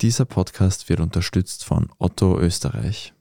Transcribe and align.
Dieser 0.00 0.26
Podcast 0.26 0.88
wird 0.88 1.00
unterstützt 1.00 1.64
von 1.64 1.88
Otto 1.98 2.38
Österreich. 2.38 3.12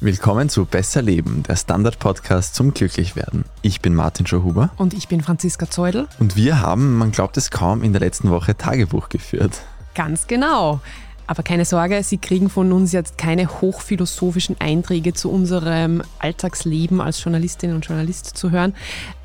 Willkommen 0.00 0.48
zu 0.48 0.64
Besser 0.64 1.02
Leben, 1.02 1.44
der 1.44 1.54
Standard-Podcast 1.54 2.56
zum 2.56 2.74
Glücklichwerden. 2.74 3.44
Ich 3.62 3.80
bin 3.80 3.94
Martin 3.94 4.26
Schauhuber. 4.26 4.70
Und 4.76 4.92
ich 4.92 5.06
bin 5.06 5.20
Franziska 5.20 5.70
Zeudel. 5.70 6.08
Und 6.18 6.34
wir 6.34 6.60
haben, 6.60 6.98
man 6.98 7.12
glaubt 7.12 7.36
es 7.36 7.52
kaum, 7.52 7.84
in 7.84 7.92
der 7.92 8.00
letzten 8.00 8.30
Woche 8.30 8.56
Tagebuch 8.56 9.08
geführt. 9.08 9.60
Ganz 10.00 10.26
genau. 10.26 10.80
Aber 11.26 11.42
keine 11.42 11.66
Sorge, 11.66 12.02
Sie 12.02 12.16
kriegen 12.16 12.48
von 12.48 12.72
uns 12.72 12.92
jetzt 12.92 13.18
keine 13.18 13.46
hochphilosophischen 13.60 14.56
Einträge 14.58 15.12
zu 15.12 15.30
unserem 15.30 16.02
Alltagsleben 16.18 17.02
als 17.02 17.22
Journalistin 17.22 17.74
und 17.74 17.84
Journalist 17.84 18.26
zu 18.34 18.50
hören. 18.50 18.74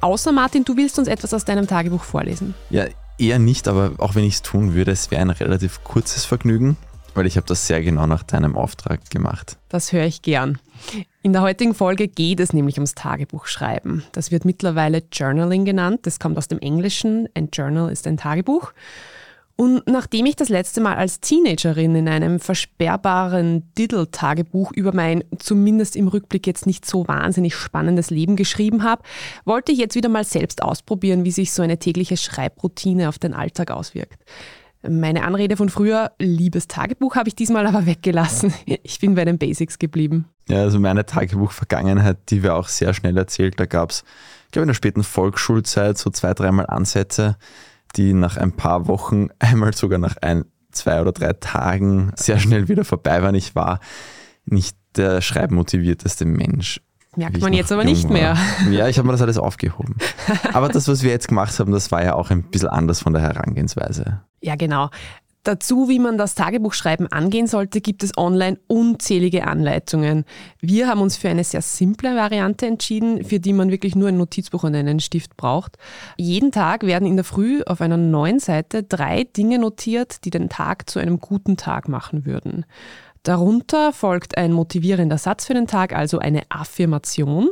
Außer 0.01 0.33
Martin, 0.33 0.65
du 0.65 0.75
willst 0.75 0.99
uns 0.99 1.07
etwas 1.07 1.33
aus 1.33 1.45
deinem 1.45 1.65
Tagebuch 1.65 2.03
vorlesen. 2.03 2.55
Ja, 2.71 2.87
eher 3.17 3.39
nicht, 3.39 3.69
aber 3.69 3.93
auch 3.99 4.15
wenn 4.15 4.25
ich 4.25 4.33
es 4.33 4.41
tun 4.41 4.73
würde, 4.73 4.91
es 4.91 5.11
wäre 5.11 5.21
ein 5.21 5.29
relativ 5.29 5.81
kurzes 5.85 6.25
Vergnügen 6.25 6.75
weil 7.15 7.25
ich 7.25 7.37
habe 7.37 7.47
das 7.47 7.65
sehr 7.65 7.81
genau 7.81 8.07
nach 8.07 8.23
deinem 8.23 8.57
Auftrag 8.57 9.09
gemacht. 9.09 9.57
Das 9.69 9.93
höre 9.93 10.03
ich 10.03 10.21
gern. 10.21 10.59
In 11.21 11.31
der 11.31 11.41
heutigen 11.41 11.73
Folge 11.73 12.09
geht 12.09 12.41
es 12.41 12.51
nämlich 12.51 12.75
ums 12.75 12.93
Tagebuchschreiben. 12.93 14.03
Das 14.11 14.31
wird 14.31 14.43
mittlerweile 14.43 15.01
Journaling 15.13 15.63
genannt. 15.63 16.01
Das 16.03 16.19
kommt 16.19 16.37
aus 16.37 16.49
dem 16.49 16.59
Englischen. 16.59 17.29
Ein 17.33 17.49
Journal 17.51 17.89
ist 17.89 18.05
ein 18.05 18.17
Tagebuch. 18.17 18.73
Und 19.57 19.87
nachdem 19.87 20.25
ich 20.25 20.35
das 20.35 20.49
letzte 20.49 20.81
Mal 20.81 20.95
als 20.95 21.21
Teenagerin 21.21 21.95
in 21.95 22.09
einem 22.09 22.39
versperrbaren 22.41 23.71
Diddle-Tagebuch 23.77 24.73
über 24.73 24.93
mein 24.93 25.23
zumindest 25.39 25.95
im 25.95 26.09
Rückblick 26.09 26.45
jetzt 26.45 26.67
nicht 26.67 26.85
so 26.85 27.07
wahnsinnig 27.07 27.55
spannendes 27.55 28.09
Leben 28.09 28.35
geschrieben 28.35 28.83
habe, 28.83 29.03
wollte 29.45 29.71
ich 29.71 29.77
jetzt 29.77 29.95
wieder 29.95 30.09
mal 30.09 30.25
selbst 30.25 30.61
ausprobieren, 30.61 31.23
wie 31.23 31.31
sich 31.31 31.53
so 31.53 31.63
eine 31.63 31.79
tägliche 31.79 32.17
Schreibroutine 32.17 33.07
auf 33.07 33.17
den 33.17 33.33
Alltag 33.33 33.71
auswirkt. 33.71 34.19
Meine 34.87 35.23
Anrede 35.23 35.55
von 35.57 35.69
früher, 35.69 36.11
liebes 36.19 36.67
Tagebuch, 36.67 37.15
habe 37.15 37.29
ich 37.29 37.35
diesmal 37.35 37.65
aber 37.65 37.85
weggelassen. 37.85 38.53
Ich 38.83 38.99
bin 38.99 39.15
bei 39.15 39.25
den 39.25 39.37
Basics 39.37 39.79
geblieben. 39.79 40.25
Ja, 40.49 40.61
also 40.61 40.79
meine 40.79 41.05
Tagebuch-Vergangenheit, 41.05 42.17
die 42.29 42.43
wir 42.43 42.55
auch 42.55 42.67
sehr 42.67 42.93
schnell 42.93 43.17
erzählt. 43.17 43.59
Da 43.59 43.65
gab 43.65 43.91
es, 43.91 44.03
ich 44.45 44.51
glaube, 44.51 44.63
in 44.63 44.67
der 44.67 44.75
späten 44.75 45.03
Volksschulzeit 45.03 45.97
so 45.97 46.09
zwei, 46.09 46.33
dreimal 46.33 46.67
Ansätze, 46.67 47.37
die 47.97 48.13
nach 48.13 48.37
ein 48.37 48.51
paar 48.51 48.87
Wochen, 48.87 49.29
einmal 49.39 49.73
sogar 49.73 49.99
nach 49.99 50.17
ein, 50.17 50.45
zwei 50.71 51.01
oder 51.01 51.11
drei 51.11 51.33
Tagen 51.33 52.11
sehr 52.15 52.39
schnell 52.39 52.67
wieder 52.67 52.85
vorbei 52.85 53.23
waren. 53.23 53.35
Ich 53.35 53.55
war 53.55 53.79
nicht 54.45 54.77
der 54.95 55.21
schreibmotivierteste 55.21 56.25
Mensch. 56.25 56.81
Merkt 57.17 57.39
man 57.39 57.53
jetzt 57.53 57.71
aber 57.71 57.85
nicht 57.85 58.09
mehr. 58.09 58.37
Ja, 58.69 58.89
ich 58.89 58.97
habe 58.97 59.07
mir 59.07 59.13
das 59.13 59.21
alles 59.21 59.37
aufgehoben. 59.37 59.95
Aber 60.51 60.67
das, 60.67 60.87
was 60.89 61.01
wir 61.01 61.11
jetzt 61.11 61.29
gemacht 61.29 61.57
haben, 61.59 61.71
das 61.71 61.89
war 61.91 62.03
ja 62.03 62.13
auch 62.13 62.29
ein 62.29 62.43
bisschen 62.43 62.67
anders 62.67 62.99
von 62.99 63.13
der 63.13 63.21
Herangehensweise. 63.21 64.21
Ja, 64.41 64.55
genau. 64.55 64.89
Dazu, 65.45 65.89
wie 65.89 65.99
man 65.99 66.17
das 66.17 66.33
Tagebuchschreiben 66.33 67.11
angehen 67.11 67.45
sollte, 67.45 67.79
gibt 67.79 68.01
es 68.01 68.17
online 68.17 68.57
unzählige 68.65 69.45
Anleitungen. 69.45 70.25
Wir 70.59 70.87
haben 70.87 71.01
uns 71.01 71.17
für 71.17 71.29
eine 71.29 71.43
sehr 71.43 71.61
simple 71.61 72.15
Variante 72.15 72.65
entschieden, 72.65 73.23
für 73.23 73.39
die 73.39 73.53
man 73.53 73.69
wirklich 73.69 73.95
nur 73.95 74.07
ein 74.07 74.17
Notizbuch 74.17 74.63
und 74.63 74.73
einen 74.73 74.99
Stift 74.99 75.37
braucht. 75.37 75.77
Jeden 76.17 76.51
Tag 76.51 76.83
werden 76.83 77.07
in 77.07 77.15
der 77.15 77.23
Früh 77.23 77.61
auf 77.61 77.79
einer 77.79 77.95
neuen 77.95 78.39
Seite 78.39 78.81
drei 78.81 79.25
Dinge 79.25 79.59
notiert, 79.59 80.25
die 80.25 80.31
den 80.31 80.49
Tag 80.49 80.89
zu 80.89 80.97
einem 80.97 81.19
guten 81.19 81.57
Tag 81.57 81.89
machen 81.89 82.25
würden. 82.25 82.65
Darunter 83.21 83.93
folgt 83.93 84.39
ein 84.39 84.51
motivierender 84.51 85.19
Satz 85.19 85.45
für 85.45 85.53
den 85.53 85.67
Tag, 85.67 85.95
also 85.95 86.17
eine 86.17 86.41
Affirmation 86.49 87.49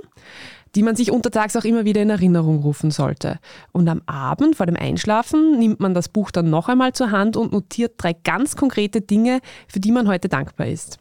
die 0.76 0.84
man 0.84 0.96
sich 0.96 1.12
untertags 1.12 1.56
auch 1.56 1.64
immer 1.64 1.86
wieder 1.86 2.02
in 2.02 2.10
Erinnerung 2.10 2.60
rufen 2.60 2.92
sollte. 2.92 3.40
Und 3.72 3.88
am 3.88 4.02
Abend 4.06 4.56
vor 4.56 4.66
dem 4.66 4.76
Einschlafen 4.76 5.60
nimmt 5.60 5.80
man 5.80 5.94
das 5.94 6.10
Buch 6.10 6.32
dann 6.32 6.50
noch 6.50 6.70
einmal 6.70 6.94
zur 6.94 7.12
Hand 7.12 7.38
und 7.38 7.52
notiert 7.52 7.94
drei 7.98 8.14
ganz 8.14 8.56
konkrete 8.56 9.02
Dinge, 9.02 9.40
für 9.68 9.80
die 9.80 9.92
man 9.92 10.08
heute 10.08 10.30
dankbar 10.30 10.68
ist. 10.68 11.00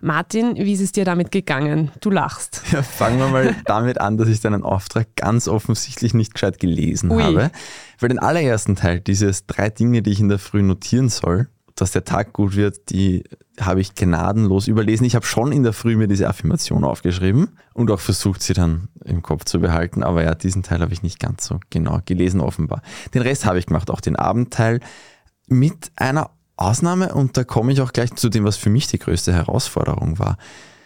Martin, 0.00 0.54
wie 0.56 0.72
ist 0.72 0.80
es 0.80 0.92
dir 0.92 1.04
damit 1.04 1.32
gegangen? 1.32 1.90
Du 2.00 2.10
lachst. 2.10 2.62
Ja, 2.72 2.82
fangen 2.82 3.18
wir 3.18 3.28
mal 3.28 3.56
damit 3.64 4.00
an, 4.00 4.16
dass 4.16 4.28
ich 4.28 4.40
deinen 4.40 4.62
Auftrag 4.62 5.08
ganz 5.16 5.48
offensichtlich 5.48 6.14
nicht 6.14 6.34
gescheit 6.34 6.60
gelesen 6.60 7.10
Ui. 7.10 7.22
habe. 7.22 7.50
Weil 7.98 8.08
den 8.08 8.18
allerersten 8.18 8.76
Teil, 8.76 9.00
dieses 9.00 9.46
drei 9.46 9.70
Dinge, 9.70 10.02
die 10.02 10.10
ich 10.10 10.20
in 10.20 10.28
der 10.28 10.38
Früh 10.38 10.62
notieren 10.62 11.08
soll, 11.08 11.48
dass 11.80 11.92
der 11.92 12.04
Tag 12.04 12.32
gut 12.32 12.56
wird, 12.56 12.90
die 12.90 13.24
habe 13.60 13.80
ich 13.80 13.94
gnadenlos 13.94 14.68
überlesen. 14.68 15.04
Ich 15.04 15.14
habe 15.14 15.26
schon 15.26 15.52
in 15.52 15.62
der 15.62 15.72
Früh 15.72 15.96
mir 15.96 16.08
diese 16.08 16.28
Affirmation 16.28 16.84
aufgeschrieben 16.84 17.56
und 17.74 17.90
auch 17.90 18.00
versucht, 18.00 18.42
sie 18.42 18.52
dann 18.52 18.88
im 19.04 19.22
Kopf 19.22 19.44
zu 19.44 19.60
behalten. 19.60 20.02
Aber 20.02 20.22
ja, 20.22 20.34
diesen 20.34 20.62
Teil 20.62 20.80
habe 20.80 20.92
ich 20.92 21.02
nicht 21.02 21.18
ganz 21.18 21.46
so 21.46 21.60
genau 21.70 22.00
gelesen, 22.04 22.40
offenbar. 22.40 22.82
Den 23.14 23.22
Rest 23.22 23.44
habe 23.46 23.58
ich 23.58 23.66
gemacht, 23.66 23.90
auch 23.90 24.00
den 24.00 24.16
Abendteil 24.16 24.80
mit 25.46 25.90
einer 25.96 26.30
Ausnahme. 26.56 27.14
Und 27.14 27.36
da 27.36 27.44
komme 27.44 27.72
ich 27.72 27.80
auch 27.80 27.92
gleich 27.92 28.14
zu 28.14 28.28
dem, 28.28 28.44
was 28.44 28.56
für 28.56 28.70
mich 28.70 28.86
die 28.88 28.98
größte 28.98 29.32
Herausforderung 29.32 30.18
war. 30.18 30.36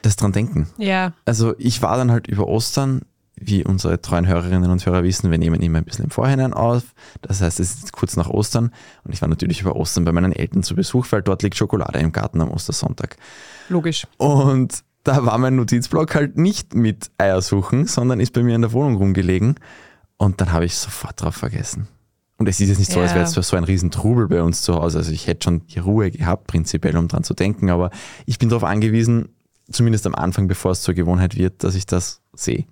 Das 0.03 0.17
dran 0.17 0.33
denken. 0.33 0.69
Ja. 0.79 1.13
Also 1.25 1.55
ich 1.59 1.81
war 1.83 1.97
dann 1.97 2.11
halt 2.11 2.27
über 2.27 2.49
Ostern 2.49 3.03
wie 3.47 3.65
unsere 3.65 4.01
treuen 4.01 4.27
Hörerinnen 4.27 4.71
und 4.71 4.85
Hörer 4.85 5.03
wissen, 5.03 5.31
wir 5.31 5.39
nehmen 5.39 5.61
immer 5.61 5.79
ein 5.79 5.85
bisschen 5.85 6.05
im 6.05 6.11
Vorhinein 6.11 6.53
auf. 6.53 6.83
Das 7.21 7.41
heißt, 7.41 7.61
es 7.61 7.75
ist 7.75 7.93
kurz 7.93 8.17
nach 8.17 8.29
Ostern 8.29 8.73
und 9.05 9.13
ich 9.13 9.21
war 9.23 9.29
natürlich 9.29 9.61
über 9.61 9.77
Ostern 9.77 10.05
bei 10.05 10.13
meinen 10.13 10.33
Eltern 10.33 10.63
zu 10.63 10.75
Besuch, 10.75 11.07
weil 11.11 11.23
dort 11.23 11.43
liegt 11.43 11.57
Schokolade 11.57 11.99
im 11.99 12.13
Garten 12.13 12.41
am 12.41 12.51
Ostersonntag. 12.51 13.17
Logisch. 13.69 14.07
Und 14.19 14.85
da 15.05 15.27
war 15.27 15.39
mein 15.39 15.57
Notizblock 15.57 16.15
halt 16.15 16.37
nicht 16.37 16.75
mit 16.75 17.11
Eiersuchen, 17.19 17.87
sondern 17.87 18.21
ist 18.21 18.33
bei 18.33 18.43
mir 18.43 18.55
in 18.55 18.63
der 18.63 18.73
Wohnung 18.73 18.97
rumgelegen 18.97 19.57
und 20.17 20.41
dann 20.41 20.53
habe 20.53 20.65
ich 20.65 20.77
sofort 20.77 21.21
drauf 21.21 21.35
vergessen. 21.35 21.89
Und 22.39 22.49
es 22.49 22.61
ist 22.61 22.69
jetzt 22.69 22.79
nicht 22.79 22.91
so, 22.91 22.99
ja. 22.99 23.05
als 23.05 23.15
wäre 23.15 23.25
es 23.25 23.33
so 23.33 23.57
ein 23.57 23.65
Riesentrubel 23.65 24.27
bei 24.27 24.43
uns 24.43 24.63
zu 24.63 24.75
Hause. 24.75 24.99
Also 24.99 25.13
ich 25.13 25.27
hätte 25.27 25.45
schon 25.45 25.67
die 25.67 25.79
Ruhe 25.79 26.11
gehabt, 26.11 26.47
prinzipiell, 26.47 26.97
um 26.97 27.07
dran 27.07 27.25
zu 27.25 27.35
denken, 27.35 27.71
aber 27.71 27.91
ich 28.27 28.39
bin 28.39 28.49
darauf 28.49 28.65
angewiesen, 28.65 29.29
zumindest 29.71 30.07
am 30.07 30.15
Anfang, 30.15 30.49
bevor 30.49 30.73
es 30.73 30.83
zur 30.83 30.95
Gewohnheit 30.95 31.37
wird, 31.37 31.63
dass 31.65 31.75
ich 31.75 31.87
das 31.87 32.21
sehe 32.35 32.67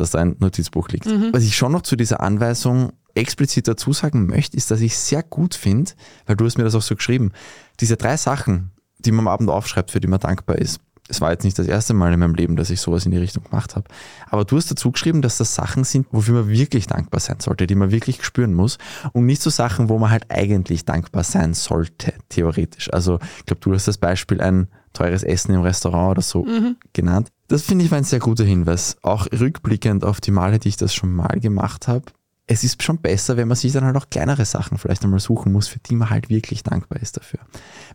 dass 0.00 0.10
da 0.10 0.18
ein 0.18 0.36
Notizbuch 0.38 0.88
liegt. 0.88 1.06
Mhm. 1.06 1.32
Was 1.32 1.44
ich 1.44 1.56
schon 1.56 1.72
noch 1.72 1.82
zu 1.82 1.96
dieser 1.96 2.20
Anweisung 2.20 2.92
explizit 3.14 3.68
dazu 3.68 3.92
sagen 3.92 4.26
möchte, 4.26 4.56
ist, 4.56 4.70
dass 4.70 4.80
ich 4.80 4.96
sehr 4.96 5.22
gut 5.22 5.54
finde, 5.54 5.92
weil 6.26 6.36
du 6.36 6.44
hast 6.44 6.58
mir 6.58 6.64
das 6.64 6.74
auch 6.74 6.82
so 6.82 6.94
geschrieben, 6.94 7.32
diese 7.80 7.96
drei 7.96 8.16
Sachen, 8.16 8.70
die 8.98 9.12
man 9.12 9.26
am 9.26 9.28
Abend 9.28 9.50
aufschreibt, 9.50 9.90
für 9.90 10.00
die 10.00 10.08
man 10.08 10.20
dankbar 10.20 10.56
ist. 10.56 10.80
Es 11.10 11.22
war 11.22 11.30
jetzt 11.30 11.44
nicht 11.44 11.58
das 11.58 11.66
erste 11.66 11.94
Mal 11.94 12.12
in 12.12 12.20
meinem 12.20 12.34
Leben, 12.34 12.56
dass 12.56 12.68
ich 12.68 12.82
sowas 12.82 13.06
in 13.06 13.12
die 13.12 13.18
Richtung 13.18 13.42
gemacht 13.42 13.76
habe. 13.76 13.88
Aber 14.28 14.44
du 14.44 14.58
hast 14.58 14.70
dazu 14.70 14.92
geschrieben, 14.92 15.22
dass 15.22 15.38
das 15.38 15.54
Sachen 15.54 15.84
sind, 15.84 16.06
wofür 16.12 16.34
man 16.34 16.50
wirklich 16.50 16.86
dankbar 16.86 17.20
sein 17.20 17.40
sollte, 17.40 17.66
die 17.66 17.74
man 17.74 17.90
wirklich 17.90 18.22
spüren 18.22 18.52
muss. 18.52 18.76
Und 19.12 19.24
nicht 19.24 19.40
so 19.40 19.48
Sachen, 19.48 19.88
wo 19.88 19.98
man 19.98 20.10
halt 20.10 20.30
eigentlich 20.30 20.84
dankbar 20.84 21.24
sein 21.24 21.54
sollte, 21.54 22.12
theoretisch. 22.28 22.92
Also 22.92 23.20
ich 23.38 23.46
glaube, 23.46 23.60
du 23.62 23.72
hast 23.72 23.88
das 23.88 23.96
Beispiel 23.96 24.42
ein 24.42 24.68
teures 24.92 25.22
Essen 25.22 25.54
im 25.54 25.62
Restaurant 25.62 26.10
oder 26.10 26.22
so 26.22 26.44
mhm. 26.44 26.76
genannt. 26.92 27.30
Das 27.48 27.62
finde 27.62 27.84
ich 27.84 27.90
war 27.90 27.96
ein 27.96 28.04
sehr 28.04 28.18
guter 28.18 28.44
Hinweis. 28.44 28.98
Auch 29.02 29.26
rückblickend 29.32 30.04
auf 30.04 30.20
die 30.20 30.30
Male, 30.30 30.58
die 30.58 30.68
ich 30.68 30.76
das 30.76 30.94
schon 30.94 31.14
mal 31.14 31.40
gemacht 31.40 31.88
habe. 31.88 32.04
Es 32.46 32.62
ist 32.62 32.82
schon 32.82 32.98
besser, 32.98 33.36
wenn 33.36 33.48
man 33.48 33.56
sich 33.56 33.72
dann 33.72 33.84
halt 33.84 33.96
auch 33.96 34.08
kleinere 34.10 34.44
Sachen 34.44 34.78
vielleicht 34.78 35.02
einmal 35.04 35.20
suchen 35.20 35.52
muss, 35.52 35.68
für 35.68 35.78
die 35.78 35.96
man 35.96 36.10
halt 36.10 36.30
wirklich 36.30 36.62
dankbar 36.62 37.00
ist 37.00 37.16
dafür. 37.16 37.40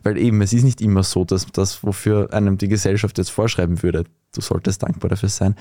Weil 0.02 0.16
eben, 0.16 0.42
es 0.42 0.52
ist 0.52 0.64
nicht 0.64 0.80
immer 0.80 1.02
so, 1.02 1.24
dass 1.24 1.46
das, 1.46 1.82
wofür 1.82 2.32
einem 2.32 2.58
die 2.58 2.68
Gesellschaft 2.68 3.18
jetzt 3.18 3.30
vorschreiben 3.30 3.82
würde, 3.82 4.04
du 4.32 4.40
solltest 4.40 4.82
dankbar 4.82 5.08
dafür 5.08 5.28
sein, 5.28 5.54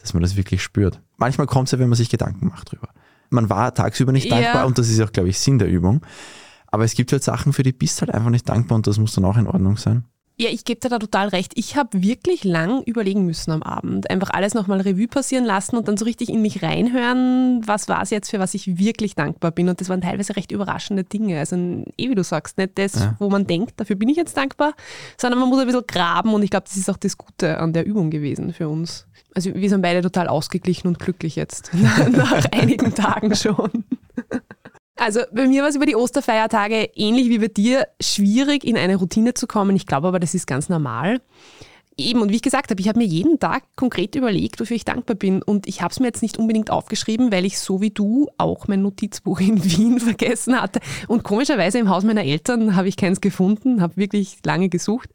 dass 0.00 0.12
man 0.14 0.22
das 0.22 0.36
wirklich 0.36 0.62
spürt. 0.62 1.00
Manchmal 1.16 1.46
kommt 1.46 1.68
es 1.68 1.72
ja, 1.72 1.78
wenn 1.78 1.88
man 1.88 1.96
sich 1.96 2.10
Gedanken 2.10 2.48
macht 2.48 2.72
drüber. 2.72 2.88
Man 3.30 3.50
war 3.50 3.74
tagsüber 3.74 4.12
nicht 4.12 4.30
dankbar 4.30 4.62
ja. 4.62 4.64
und 4.64 4.78
das 4.78 4.88
ist 4.88 5.00
auch, 5.00 5.12
glaube 5.12 5.28
ich, 5.28 5.38
Sinn 5.38 5.58
der 5.58 5.68
Übung. 5.68 6.02
Aber 6.66 6.84
es 6.84 6.94
gibt 6.94 7.12
halt 7.12 7.24
Sachen, 7.24 7.54
für 7.54 7.62
die 7.62 7.72
bist 7.72 8.00
halt 8.00 8.12
einfach 8.12 8.30
nicht 8.30 8.48
dankbar 8.48 8.76
und 8.76 8.86
das 8.86 8.98
muss 8.98 9.14
dann 9.14 9.24
auch 9.24 9.36
in 9.36 9.46
Ordnung 9.46 9.78
sein. 9.78 10.04
Ja, 10.40 10.50
ich 10.50 10.64
gebe 10.64 10.78
dir 10.78 10.88
da 10.88 11.00
total 11.00 11.28
recht. 11.28 11.52
Ich 11.56 11.76
habe 11.76 12.00
wirklich 12.00 12.44
lang 12.44 12.84
überlegen 12.84 13.26
müssen 13.26 13.50
am 13.50 13.64
Abend. 13.64 14.08
Einfach 14.08 14.30
alles 14.30 14.54
nochmal 14.54 14.80
Revue 14.80 15.08
passieren 15.08 15.44
lassen 15.44 15.76
und 15.76 15.88
dann 15.88 15.96
so 15.96 16.04
richtig 16.04 16.28
in 16.28 16.40
mich 16.42 16.62
reinhören, 16.62 17.60
was 17.66 17.88
war 17.88 18.02
es 18.02 18.10
jetzt, 18.10 18.30
für 18.30 18.38
was 18.38 18.54
ich 18.54 18.78
wirklich 18.78 19.16
dankbar 19.16 19.50
bin. 19.50 19.68
Und 19.68 19.80
das 19.80 19.88
waren 19.88 20.00
teilweise 20.00 20.36
recht 20.36 20.52
überraschende 20.52 21.02
Dinge. 21.02 21.40
Also 21.40 21.56
eh, 21.56 22.08
wie 22.08 22.14
du 22.14 22.22
sagst, 22.22 22.56
nicht 22.56 22.78
das, 22.78 22.94
ja. 22.94 23.16
wo 23.18 23.28
man 23.30 23.48
denkt, 23.48 23.80
dafür 23.80 23.96
bin 23.96 24.08
ich 24.08 24.16
jetzt 24.16 24.36
dankbar, 24.36 24.74
sondern 25.16 25.40
man 25.40 25.48
muss 25.48 25.58
ein 25.58 25.66
bisschen 25.66 25.86
graben 25.88 26.32
und 26.32 26.44
ich 26.44 26.50
glaube, 26.50 26.66
das 26.68 26.76
ist 26.76 26.88
auch 26.88 26.98
das 26.98 27.18
Gute 27.18 27.58
an 27.58 27.72
der 27.72 27.84
Übung 27.84 28.10
gewesen 28.10 28.52
für 28.52 28.68
uns. 28.68 29.08
Also 29.34 29.52
wir 29.52 29.68
sind 29.68 29.82
beide 29.82 30.02
total 30.02 30.28
ausgeglichen 30.28 30.86
und 30.86 31.00
glücklich 31.00 31.34
jetzt, 31.34 31.72
nach 32.12 32.44
einigen 32.52 32.94
Tagen 32.94 33.34
schon. 33.34 33.84
Also 34.98 35.20
bei 35.32 35.46
mir 35.46 35.62
war 35.62 35.68
es 35.68 35.76
über 35.76 35.86
die 35.86 35.96
Osterfeiertage 35.96 36.90
ähnlich 36.96 37.28
wie 37.28 37.38
bei 37.38 37.48
dir 37.48 37.86
schwierig, 38.00 38.64
in 38.64 38.76
eine 38.76 38.96
Routine 38.96 39.32
zu 39.32 39.46
kommen. 39.46 39.76
Ich 39.76 39.86
glaube 39.86 40.08
aber, 40.08 40.18
das 40.18 40.34
ist 40.34 40.46
ganz 40.46 40.68
normal. 40.68 41.20
Eben, 41.96 42.20
und 42.22 42.30
wie 42.30 42.36
ich 42.36 42.42
gesagt 42.42 42.70
habe, 42.70 42.80
ich 42.80 42.88
habe 42.88 42.98
mir 42.98 43.06
jeden 43.06 43.40
Tag 43.40 43.64
konkret 43.74 44.14
überlegt, 44.14 44.60
wofür 44.60 44.76
ich 44.76 44.84
dankbar 44.84 45.16
bin. 45.16 45.42
Und 45.42 45.66
ich 45.66 45.82
habe 45.82 45.90
es 45.90 45.98
mir 45.98 46.06
jetzt 46.06 46.22
nicht 46.22 46.38
unbedingt 46.38 46.70
aufgeschrieben, 46.70 47.32
weil 47.32 47.44
ich 47.44 47.58
so 47.58 47.80
wie 47.80 47.90
du 47.90 48.28
auch 48.38 48.68
mein 48.68 48.82
Notizbuch 48.82 49.40
in 49.40 49.64
Wien 49.64 49.98
vergessen 49.98 50.60
hatte. 50.60 50.80
Und 51.06 51.22
komischerweise 51.24 51.78
im 51.78 51.88
Haus 51.88 52.04
meiner 52.04 52.24
Eltern 52.24 52.76
habe 52.76 52.86
ich 52.86 52.96
keins 52.96 53.20
gefunden, 53.20 53.80
habe 53.80 53.96
wirklich 53.96 54.38
lange 54.44 54.68
gesucht. 54.68 55.10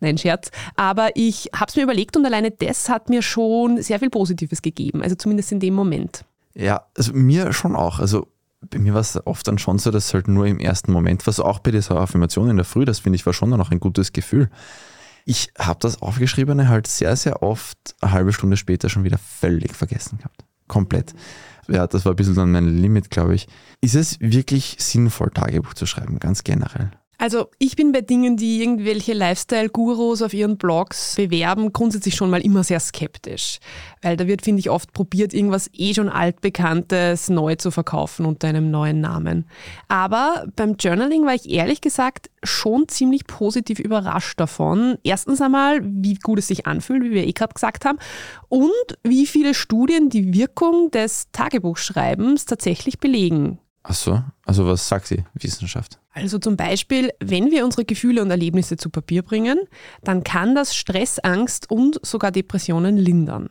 Nein, 0.00 0.18
Scherz. 0.18 0.50
Aber 0.76 1.10
ich 1.14 1.50
habe 1.54 1.66
es 1.68 1.76
mir 1.76 1.82
überlegt 1.82 2.16
und 2.16 2.24
alleine 2.24 2.52
das 2.52 2.88
hat 2.88 3.08
mir 3.08 3.22
schon 3.22 3.82
sehr 3.82 3.98
viel 3.98 4.10
Positives 4.10 4.62
gegeben. 4.62 5.02
Also 5.02 5.16
zumindest 5.16 5.50
in 5.50 5.58
dem 5.58 5.74
Moment. 5.74 6.24
Ja, 6.54 6.86
also 6.96 7.12
mir 7.14 7.52
schon 7.52 7.74
auch. 7.74 7.98
Also 7.98 8.28
bei 8.60 8.78
mir 8.78 8.94
war 8.94 9.00
es 9.00 9.24
oft 9.26 9.46
dann 9.46 9.58
schon 9.58 9.78
so, 9.78 9.90
dass 9.90 10.12
halt 10.14 10.28
nur 10.28 10.46
im 10.46 10.58
ersten 10.58 10.92
Moment, 10.92 11.26
was 11.26 11.40
auch 11.40 11.60
bei 11.60 11.70
dieser 11.70 11.96
Affirmation 11.96 12.50
in 12.50 12.56
der 12.56 12.64
Früh, 12.64 12.84
das 12.84 12.98
finde 12.98 13.16
ich 13.16 13.26
war 13.26 13.32
schon 13.32 13.50
dann 13.50 13.60
auch 13.60 13.70
ein 13.70 13.80
gutes 13.80 14.12
Gefühl. 14.12 14.50
Ich 15.24 15.52
habe 15.58 15.78
das 15.80 16.00
Aufgeschriebene 16.02 16.68
halt 16.68 16.86
sehr, 16.86 17.14
sehr 17.16 17.42
oft 17.42 17.78
eine 18.00 18.12
halbe 18.12 18.32
Stunde 18.32 18.56
später 18.56 18.88
schon 18.88 19.04
wieder 19.04 19.18
völlig 19.18 19.74
vergessen 19.74 20.18
gehabt. 20.18 20.44
Komplett. 20.66 21.14
Ja, 21.68 21.86
das 21.86 22.04
war 22.04 22.12
ein 22.12 22.16
bisschen 22.16 22.34
dann 22.34 22.50
mein 22.50 22.66
Limit, 22.66 23.10
glaube 23.10 23.34
ich. 23.34 23.46
Ist 23.80 23.94
es 23.94 24.20
wirklich 24.20 24.76
sinnvoll, 24.78 25.30
Tagebuch 25.30 25.74
zu 25.74 25.86
schreiben, 25.86 26.18
ganz 26.18 26.44
generell? 26.44 26.90
Also 27.20 27.48
ich 27.58 27.74
bin 27.74 27.90
bei 27.90 28.00
Dingen, 28.00 28.36
die 28.36 28.62
irgendwelche 28.62 29.12
Lifestyle-Gurus 29.12 30.22
auf 30.22 30.32
ihren 30.32 30.56
Blogs 30.56 31.16
bewerben, 31.16 31.72
grundsätzlich 31.72 32.14
schon 32.14 32.30
mal 32.30 32.40
immer 32.40 32.62
sehr 32.62 32.78
skeptisch. 32.78 33.58
Weil 34.02 34.16
da 34.16 34.28
wird, 34.28 34.42
finde 34.42 34.60
ich, 34.60 34.70
oft 34.70 34.92
probiert, 34.92 35.34
irgendwas 35.34 35.68
eh 35.72 35.92
schon 35.94 36.08
altbekanntes 36.08 37.28
neu 37.28 37.56
zu 37.56 37.72
verkaufen 37.72 38.24
unter 38.24 38.46
einem 38.46 38.70
neuen 38.70 39.00
Namen. 39.00 39.48
Aber 39.88 40.46
beim 40.54 40.76
Journaling 40.78 41.26
war 41.26 41.34
ich 41.34 41.50
ehrlich 41.50 41.80
gesagt 41.80 42.30
schon 42.44 42.86
ziemlich 42.86 43.26
positiv 43.26 43.80
überrascht 43.80 44.38
davon. 44.38 44.96
Erstens 45.02 45.40
einmal, 45.40 45.80
wie 45.82 46.14
gut 46.14 46.38
es 46.38 46.46
sich 46.46 46.66
anfühlt, 46.68 47.02
wie 47.02 47.10
wir 47.10 47.26
eh 47.26 47.32
gerade 47.32 47.52
gesagt 47.52 47.84
haben, 47.84 47.98
und 48.48 48.70
wie 49.02 49.26
viele 49.26 49.54
Studien 49.54 50.08
die 50.08 50.34
Wirkung 50.34 50.92
des 50.92 51.32
Tagebuchschreibens 51.32 52.46
tatsächlich 52.46 53.00
belegen. 53.00 53.58
Ach 53.82 53.94
so, 53.94 54.22
also 54.46 54.66
was 54.66 54.86
sagt 54.86 55.10
die 55.10 55.24
Wissenschaft? 55.34 55.97
Also 56.12 56.38
zum 56.38 56.56
Beispiel, 56.56 57.10
wenn 57.20 57.50
wir 57.50 57.64
unsere 57.64 57.84
Gefühle 57.84 58.22
und 58.22 58.30
Erlebnisse 58.30 58.76
zu 58.76 58.90
Papier 58.90 59.22
bringen, 59.22 59.58
dann 60.02 60.24
kann 60.24 60.54
das 60.54 60.74
Stress, 60.74 61.18
Angst 61.18 61.70
und 61.70 62.00
sogar 62.04 62.32
Depressionen 62.32 62.96
lindern. 62.96 63.50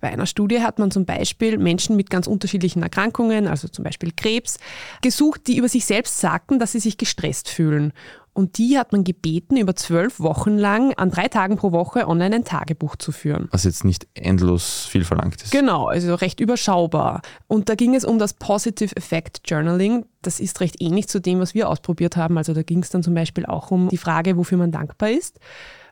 Bei 0.00 0.08
einer 0.10 0.26
Studie 0.26 0.60
hat 0.60 0.78
man 0.78 0.92
zum 0.92 1.04
Beispiel 1.04 1.58
Menschen 1.58 1.96
mit 1.96 2.08
ganz 2.08 2.28
unterschiedlichen 2.28 2.82
Erkrankungen, 2.82 3.48
also 3.48 3.66
zum 3.66 3.84
Beispiel 3.84 4.12
Krebs, 4.16 4.58
gesucht, 5.02 5.48
die 5.48 5.56
über 5.56 5.68
sich 5.68 5.84
selbst 5.86 6.18
sagten, 6.18 6.60
dass 6.60 6.72
sie 6.72 6.80
sich 6.80 6.98
gestresst 6.98 7.48
fühlen. 7.48 7.92
Und 8.38 8.56
die 8.58 8.78
hat 8.78 8.92
man 8.92 9.02
gebeten, 9.02 9.56
über 9.56 9.74
zwölf 9.74 10.20
Wochen 10.20 10.56
lang 10.58 10.94
an 10.94 11.10
drei 11.10 11.26
Tagen 11.26 11.56
pro 11.56 11.72
Woche 11.72 12.06
online 12.06 12.36
ein 12.36 12.44
Tagebuch 12.44 12.94
zu 12.94 13.10
führen. 13.10 13.48
Was 13.50 13.64
jetzt 13.64 13.84
nicht 13.84 14.06
endlos 14.14 14.86
viel 14.86 15.02
verlangt 15.02 15.42
ist. 15.42 15.50
Genau, 15.50 15.88
also 15.88 16.14
recht 16.14 16.38
überschaubar. 16.38 17.22
Und 17.48 17.68
da 17.68 17.74
ging 17.74 17.96
es 17.96 18.04
um 18.04 18.20
das 18.20 18.34
Positive 18.34 18.94
Effect 18.94 19.40
Journaling. 19.44 20.06
Das 20.22 20.38
ist 20.38 20.60
recht 20.60 20.80
ähnlich 20.80 21.08
zu 21.08 21.20
dem, 21.20 21.40
was 21.40 21.52
wir 21.52 21.68
ausprobiert 21.68 22.16
haben. 22.16 22.38
Also 22.38 22.54
da 22.54 22.62
ging 22.62 22.78
es 22.78 22.90
dann 22.90 23.02
zum 23.02 23.12
Beispiel 23.12 23.44
auch 23.44 23.72
um 23.72 23.88
die 23.88 23.96
Frage, 23.96 24.36
wofür 24.36 24.56
man 24.56 24.70
dankbar 24.70 25.10
ist. 25.10 25.40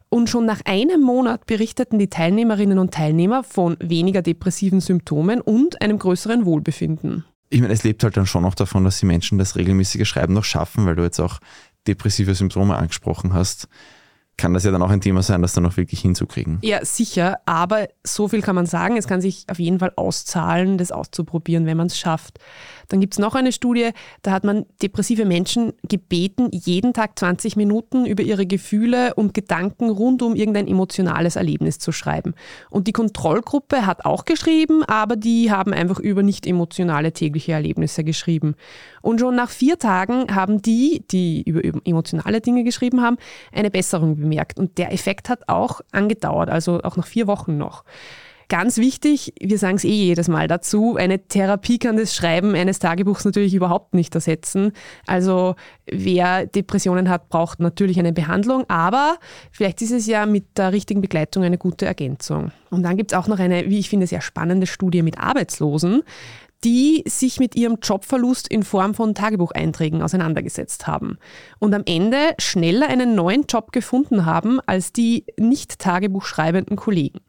Und 0.09 0.31
schon 0.31 0.47
nach 0.47 0.61
einem 0.67 1.03
Monat 1.03 1.47
berichteten 1.47 1.99
die 1.99 2.11
Teilnehmerinnen 2.11 2.79
und 2.79 2.95
Teilnehmer 2.95 3.43
von 3.43 3.77
weniger 3.81 4.23
depressiven 4.23 4.81
Symptomen 4.81 5.41
und 5.41 5.83
einem 5.83 5.99
größeren 5.99 6.45
Wohlbefinden. 6.45 7.25
Ich 7.49 7.61
meine, 7.61 7.73
es 7.73 7.85
lebt 7.85 8.03
halt 8.03 8.17
dann 8.17 8.27
schon 8.27 8.43
noch 8.43 8.57
davon, 8.57 8.85
dass 8.85 8.99
die 8.99 9.07
Menschen 9.07 9.39
das 9.39 9.55
regelmäßige 9.55 10.07
Schreiben 10.07 10.35
noch 10.35 10.45
schaffen, 10.45 10.85
weil 10.85 10.97
du 10.97 11.05
jetzt 11.05 11.21
auch 11.21 11.39
depressive 11.87 12.35
Symptome 12.35 12.77
angesprochen 12.77 13.33
hast, 13.35 13.69
kann 14.37 14.53
das 14.53 14.65
ja 14.65 14.71
dann 14.71 14.83
auch 14.83 14.91
ein 14.91 15.01
Thema 15.01 15.23
sein, 15.23 15.41
das 15.41 15.55
dann 15.55 15.65
auch 15.65 15.77
wirklich 15.79 16.01
hinzukriegen. 16.01 16.59
Ja, 16.63 16.85
sicher, 16.85 17.39
aber 17.47 17.89
so 18.05 18.29
viel 18.29 18.43
kann 18.43 18.55
man 18.55 18.67
sagen, 18.67 18.97
es 18.97 19.09
kann 19.09 19.23
sich 19.23 19.47
auf 19.51 19.59
jeden 19.59 19.79
Fall 19.79 19.93
auszahlen, 19.97 20.77
das 20.77 20.93
auszuprobieren, 20.93 21.65
wenn 21.65 21.77
man 21.79 21.87
es 21.87 21.99
schafft. 21.99 22.39
Dann 22.89 23.01
gibt 23.01 23.15
es 23.15 23.19
noch 23.19 23.35
eine 23.35 23.51
Studie, 23.51 23.91
da 24.23 24.33
hat 24.33 24.45
man 24.45 24.67
depressive 24.83 25.25
Menschen 25.25 25.73
gebeten, 25.89 26.49
jeden 26.53 26.93
Tag 26.93 27.19
20 27.19 27.57
Minuten 27.57 28.05
über 28.05 28.23
ihre 28.23 28.47
Gefühle 28.47 29.15
und 29.15 29.33
Gedanken 29.33 29.89
rund 29.89 30.23
um 30.23 30.37
irgendein 30.37 30.69
emotionales 30.69 31.37
Erlebnis 31.37 31.79
zu 31.79 31.91
schreiben. 31.91 32.35
Und 32.69 32.89
die 32.89 32.93
Kontrollgruppe 32.93 33.87
hat 33.87 34.05
auch 34.05 34.27
geschrieben, 34.27 34.85
aber 34.85 35.17
die 35.17 35.51
haben 35.51 35.73
einfach 35.73 35.99
über 35.99 36.23
nicht 36.23 36.47
emotionale 36.47 37.13
tägliche 37.13 37.53
Erlebnisse 37.53 38.05
geschrieben. 38.05 38.55
Und 39.07 39.21
schon 39.21 39.37
nach 39.37 39.51
vier 39.51 39.79
Tagen 39.79 40.35
haben 40.35 40.61
die, 40.61 41.05
die 41.13 41.45
über 41.45 41.61
emotionale 41.85 42.41
Dinge 42.41 42.65
geschrieben 42.65 43.03
haben, 43.03 43.19
eine 43.53 43.71
Besserung 43.71 44.17
bemerkt. 44.17 44.59
Und 44.59 44.79
der 44.79 44.93
Effekt 44.93 45.29
hat 45.29 45.49
auch 45.49 45.81
angedauert, 45.93 46.51
also 46.51 46.83
auch 46.83 46.97
nach 46.97 47.07
vier 47.07 47.29
Wochen 47.29 47.57
noch. 47.57 47.85
Ganz 48.49 48.79
wichtig, 48.79 49.33
wir 49.41 49.59
sagen 49.59 49.77
es 49.77 49.85
eh 49.85 49.91
jedes 49.91 50.27
Mal 50.27 50.49
dazu, 50.49 50.97
eine 50.97 51.21
Therapie 51.21 51.79
kann 51.79 51.97
das 51.97 52.15
Schreiben 52.15 52.55
eines 52.55 52.81
Tagebuchs 52.81 53.25
natürlich 53.25 53.55
überhaupt 53.55 53.95
nicht 53.95 54.15
ersetzen. 54.15 54.73
Also 55.07 55.55
wer 55.87 56.47
Depressionen 56.47 57.09
hat, 57.09 57.29
braucht 57.29 57.61
natürlich 57.61 58.01
eine 58.01 58.13
Behandlung, 58.13 58.65
aber 58.69 59.19
vielleicht 59.53 59.83
ist 59.83 59.91
es 59.93 60.07
ja 60.07 60.27
mit 60.27 60.59
der 60.59 60.73
richtigen 60.73 61.01
Begleitung 61.01 61.45
eine 61.45 61.59
gute 61.59 61.87
Ergänzung. 61.87 62.53
Und 62.71 62.83
dann 62.83 62.97
gibt 62.97 63.13
es 63.13 63.19
auch 63.19 63.27
noch 63.27 63.39
eine, 63.39 63.69
wie 63.69 63.79
ich 63.79 63.89
finde, 63.89 64.07
sehr 64.07 64.21
spannende 64.21 64.67
Studie 64.67 65.03
mit 65.03 65.19
Arbeitslosen 65.19 66.03
die 66.67 67.05
sich 67.07 67.39
mit 67.39 67.55
ihrem 67.55 67.79
Jobverlust 67.81 68.49
in 68.49 68.65
Form 68.65 68.93
von 68.93 69.15
Tagebucheinträgen 69.15 70.03
auseinandergesetzt 70.03 70.89
haben 70.89 71.17
und 71.61 71.73
am 71.73 71.85
Ende 71.87 72.35
schneller 72.39 72.89
einen 72.89 73.15
neuen 73.15 73.45
Job 73.45 73.71
gefunden 73.71 74.27
haben 74.27 74.59
als 74.67 74.93
die 74.93 75.25
nicht 75.39 75.79
Tagebuchschreibenden 75.79 76.77
Kollegen 76.77 77.21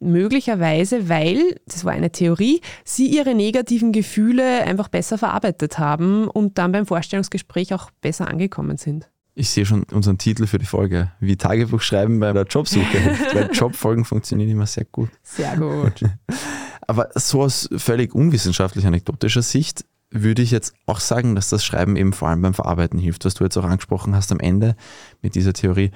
möglicherweise, 0.00 1.10
weil, 1.10 1.60
das 1.66 1.84
war 1.84 1.92
eine 1.92 2.10
Theorie, 2.10 2.60
sie 2.82 3.06
ihre 3.06 3.34
negativen 3.34 3.92
Gefühle 3.92 4.62
einfach 4.64 4.88
besser 4.88 5.18
verarbeitet 5.18 5.78
haben 5.78 6.26
und 6.26 6.56
dann 6.58 6.72
beim 6.72 6.86
Vorstellungsgespräch 6.86 7.72
auch 7.74 7.90
besser 8.00 8.26
angekommen 8.26 8.78
sind. 8.78 9.11
Ich 9.34 9.50
sehe 9.50 9.64
schon 9.64 9.84
unseren 9.84 10.18
Titel 10.18 10.46
für 10.46 10.58
die 10.58 10.66
Folge, 10.66 11.10
wie 11.18 11.36
Tagebuch 11.36 11.80
schreiben 11.80 12.20
bei 12.20 12.32
der 12.32 12.44
Jobsuche. 12.44 12.84
Weil 13.34 13.50
Jobfolgen 13.52 14.04
funktionieren 14.04 14.50
immer 14.50 14.66
sehr 14.66 14.84
gut. 14.84 15.08
Sehr 15.22 15.56
gut. 15.56 16.04
Aber 16.86 17.08
so 17.14 17.42
aus 17.42 17.68
völlig 17.76 18.14
unwissenschaftlich 18.14 18.86
anekdotischer 18.86 19.42
Sicht 19.42 19.84
würde 20.10 20.42
ich 20.42 20.50
jetzt 20.50 20.74
auch 20.86 21.00
sagen, 21.00 21.34
dass 21.34 21.48
das 21.48 21.64
Schreiben 21.64 21.96
eben 21.96 22.12
vor 22.12 22.28
allem 22.28 22.42
beim 22.42 22.52
Verarbeiten 22.52 22.98
hilft, 22.98 23.24
was 23.24 23.34
du 23.34 23.44
jetzt 23.44 23.56
auch 23.56 23.64
angesprochen 23.64 24.14
hast 24.14 24.30
am 24.30 24.40
Ende 24.40 24.76
mit 25.22 25.34
dieser 25.34 25.54
Theorie. 25.54 25.90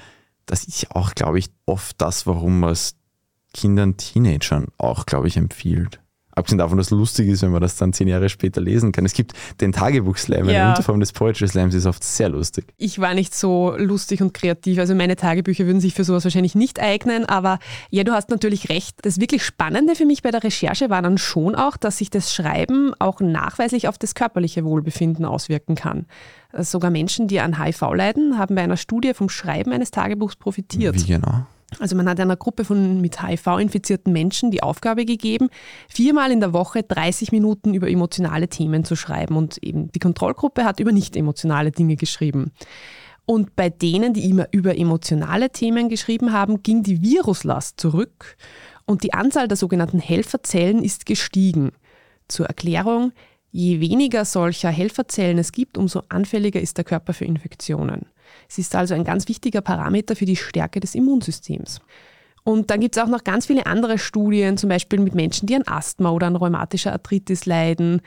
Das 0.47 0.65
ist 0.65 0.91
auch, 0.93 1.15
glaube 1.15 1.39
ich, 1.39 1.51
oft 1.67 2.01
das, 2.01 2.27
warum 2.27 2.61
man 2.61 2.71
es 2.71 2.97
Kindern, 3.53 3.97
Teenagern 3.97 4.69
auch, 4.79 5.05
glaube 5.05 5.29
ich, 5.29 5.37
empfiehlt. 5.37 6.01
Abgesehen 6.37 6.59
davon, 6.59 6.77
dass 6.77 6.89
es 6.89 6.91
lustig 6.91 7.29
ist, 7.29 7.41
wenn 7.41 7.51
man 7.51 7.63
das 7.63 7.77
dann 7.77 7.95
zehn 7.95 8.09
Jahre 8.09 8.29
später 8.29 8.61
lesen 8.61 8.93
kann. 8.93 9.07
Es 9.07 9.15
gibt 9.15 9.33
den 9.63 9.73
Tagebuch-Slam, 9.73 10.51
ja. 10.51 10.61
eine 10.61 10.69
Unterform 10.69 11.01
des 11.01 11.13
Poetry 11.13 11.49
Slams 11.49 11.75
ist 11.75 11.87
oft 11.87 12.05
sehr 12.05 12.29
lustig. 12.29 12.67
Ich 12.77 12.99
war 12.99 13.15
nicht 13.15 13.35
so 13.35 13.75
lustig 13.79 14.21
und 14.21 14.35
kreativ. 14.35 14.79
Also 14.79 14.95
meine 14.95 15.17
Tagebücher 15.17 15.65
würden 15.65 15.81
sich 15.81 15.95
für 15.95 16.05
sowas 16.05 16.25
wahrscheinlich 16.25 16.55
nicht 16.55 16.79
eignen. 16.79 17.25
Aber 17.25 17.59
ja, 17.89 18.05
du 18.05 18.13
hast 18.13 18.29
natürlich 18.29 18.69
recht. 18.69 18.99
Das 19.01 19.19
wirklich 19.19 19.43
Spannende 19.45 19.95
für 19.95 20.05
mich 20.05 20.21
bei 20.21 20.31
der 20.31 20.45
Recherche 20.45 20.91
war 20.91 21.01
dann 21.01 21.17
schon 21.17 21.55
auch, 21.55 21.79
dass 21.79 21.97
sich 21.97 22.11
das 22.11 22.35
Schreiben 22.35 22.93
auch 22.99 23.21
nachweislich 23.21 23.89
auf 23.89 23.97
das 23.97 24.15
körperliche 24.15 24.63
Wohlbefinden 24.63 25.25
auswirken 25.25 25.75
kann. 25.75 26.05
Sogar 26.53 26.91
Menschen, 26.91 27.29
die 27.29 27.41
an 27.41 27.63
HIV 27.63 27.81
leiden, 27.95 28.39
haben 28.39 28.57
bei 28.57 28.63
einer 28.63 28.77
Studie 28.77 29.15
vom 29.15 29.31
Schreiben 29.31 29.73
eines 29.73 29.91
Tagebuchs 29.91 30.37
profitiert. 30.37 30.97
Wie 30.97 31.13
genau? 31.13 31.47
Also 31.79 31.97
man 31.97 32.09
hat 32.09 32.21
einer 32.21 32.37
Gruppe 32.37 32.65
von 32.65 33.01
mit 33.01 33.23
HIV 33.23 33.59
infizierten 33.59 34.13
Menschen 34.13 34.51
die 34.51 34.63
Aufgabe 34.63 35.05
gegeben, 35.05 35.49
viermal 35.89 36.31
in 36.31 36.41
der 36.41 36.53
Woche 36.53 36.83
30 36.83 37.33
Minuten 37.33 37.75
über 37.75 37.91
emotionale 37.91 38.49
Themen 38.49 38.85
zu 38.85 38.97
schreiben. 38.97 39.37
Und 39.37 39.59
eben 39.63 39.93
die 39.93 39.99
Kontrollgruppe 39.99 40.65
hat 40.65 40.81
über 40.81 40.93
nicht 40.93 41.17
emotionale 41.17 41.73
Dinge 41.73 41.97
geschrieben. 41.97 42.53
Und 43.27 43.57
bei 43.57 43.69
denen, 43.69 44.15
die 44.15 44.31
immer 44.31 44.47
über 44.53 44.79
emotionale 44.79 45.51
Themen 45.51 45.89
geschrieben 45.89 46.33
haben, 46.33 46.63
ging 46.63 46.85
die 46.85 47.03
Viruslast 47.03 47.81
zurück 47.81 48.37
und 48.87 49.03
die 49.03 49.13
Anzahl 49.13 49.49
der 49.49 49.57
sogenannten 49.57 49.99
Helferzellen 49.99 50.83
ist 50.83 51.07
gestiegen. 51.07 51.73
Zur 52.29 52.47
Erklärung, 52.47 53.13
je 53.51 53.81
weniger 53.81 54.25
solcher 54.25 54.71
Helferzellen 54.71 55.39
es 55.39 55.51
gibt, 55.51 55.77
umso 55.77 56.03
anfälliger 56.09 56.61
ist 56.61 56.79
der 56.79 56.85
Körper 56.85 57.13
für 57.13 57.25
Infektionen. 57.25 58.07
Es 58.49 58.59
ist 58.59 58.75
also 58.75 58.95
ein 58.95 59.05
ganz 59.05 59.29
wichtiger 59.29 59.61
Parameter 59.61 60.17
für 60.17 60.27
die 60.27 60.37
Stärke 60.37 60.81
des 60.81 60.95
Immunsystems. 60.95 61.81
Und 62.45 62.71
dann 62.71 62.79
gibt 62.79 62.97
es 62.97 63.03
auch 63.03 63.09
noch 63.09 63.25
ganz 63.25 63.47
viele 63.47 63.67
andere 63.67 63.99
Studien, 63.99 64.57
zum 64.57 64.69
Beispiel 64.69 65.01
mit 65.01 65.17
Menschen, 65.17 65.47
die 65.47 65.57
an 65.57 65.67
Asthma 65.67 66.11
oder 66.11 66.29
an 66.29 66.37
rheumatischer 66.37 66.93
Arthritis 66.93 67.45
leiden. 67.45 68.03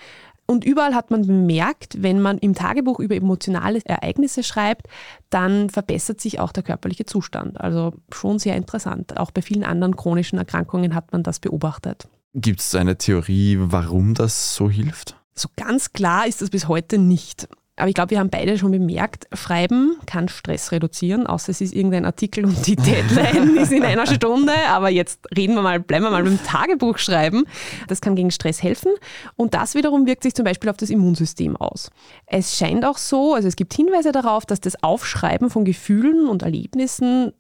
Und 0.46 0.64
überall 0.64 0.96
hat 0.96 1.12
man 1.12 1.28
bemerkt, 1.28 2.02
wenn 2.02 2.22
man 2.22 2.38
im 2.38 2.56
Tagebuch 2.56 3.00
über 3.00 3.16
emotionale 3.16 3.82
Ereignisse 3.84 4.42
schreibt, 4.42 4.88
dann 5.30 5.70
verbessert 5.70 6.22
sich 6.22 6.40
auch 6.40 6.52
der 6.54 6.64
körperliche 6.64 7.06
Zustand. 7.06 7.60
Also 7.60 7.94
schon 8.12 8.40
sehr 8.40 8.56
interessant. 8.56 9.18
Auch 9.18 9.30
bei 9.30 9.42
vielen 9.42 9.64
anderen 9.64 9.96
chronischen 9.96 10.40
Erkrankungen 10.40 10.96
hat 10.96 11.12
man 11.12 11.22
das 11.22 11.40
beobachtet. 11.40 12.08
Gibt 12.34 12.62
es 12.62 12.74
eine 12.74 12.98
Theorie, 12.98 13.58
warum 13.60 14.14
das 14.14 14.56
so 14.56 14.70
hilft? 14.70 15.18
So 15.36 15.50
ganz 15.56 15.94
klar 15.94 16.26
ist 16.28 16.42
das 16.42 16.50
bis 16.50 16.68
heute 16.68 16.98
nicht. 16.98 17.48
Aber 17.80 17.90
ich 17.90 17.96
glaube, 17.96 18.12
wir 18.12 18.20
haben 18.20 18.30
beide 18.30 18.58
schon 18.58 18.72
bemerkt, 18.72 19.28
Schreiben 19.34 19.98
kann 20.06 20.28
Stress 20.28 20.72
reduzieren, 20.72 21.28
außer 21.28 21.50
es 21.52 21.62
ist 21.62 21.74
irgendein 21.74 22.06
Artikel 22.06 22.46
und 22.46 22.68
die 22.68 22.76
Deadline 22.76 23.58
ist 23.62 23.72
in 23.72 23.84
einer 23.84 24.06
Stunde. 24.06 24.54
Aber 24.70 24.90
jetzt 24.90 25.22
reden 25.36 25.56
wir 25.56 25.62
mal, 25.62 25.80
bleiben 25.80 26.06
wir 26.06 26.12
mal 26.12 26.24
beim 26.24 26.44
Tagebuch 26.44 26.98
schreiben. 26.98 27.46
Das 27.88 28.02
kann 28.02 28.16
gegen 28.16 28.32
Stress 28.32 28.62
helfen. 28.62 28.92
Und 29.36 29.54
das 29.54 29.76
wiederum 29.76 30.06
wirkt 30.06 30.24
sich 30.24 30.36
zum 30.36 30.46
Beispiel 30.46 30.70
auf 30.70 30.78
das 30.78 30.90
Immunsystem 30.90 31.56
aus. 31.56 31.90
Es 32.26 32.58
scheint 32.58 32.86
auch 32.86 32.98
so, 32.98 33.34
also 33.34 33.48
es 33.48 33.56
gibt 33.56 33.74
Hinweise 33.74 34.12
darauf, 34.12 34.46
dass 34.46 34.60
das 34.60 34.84
Aufschreiben 34.84 35.50
von 35.50 35.66
Gefühlen 35.66 36.28
und 36.28 36.44
Erlebnissen 36.44 37.34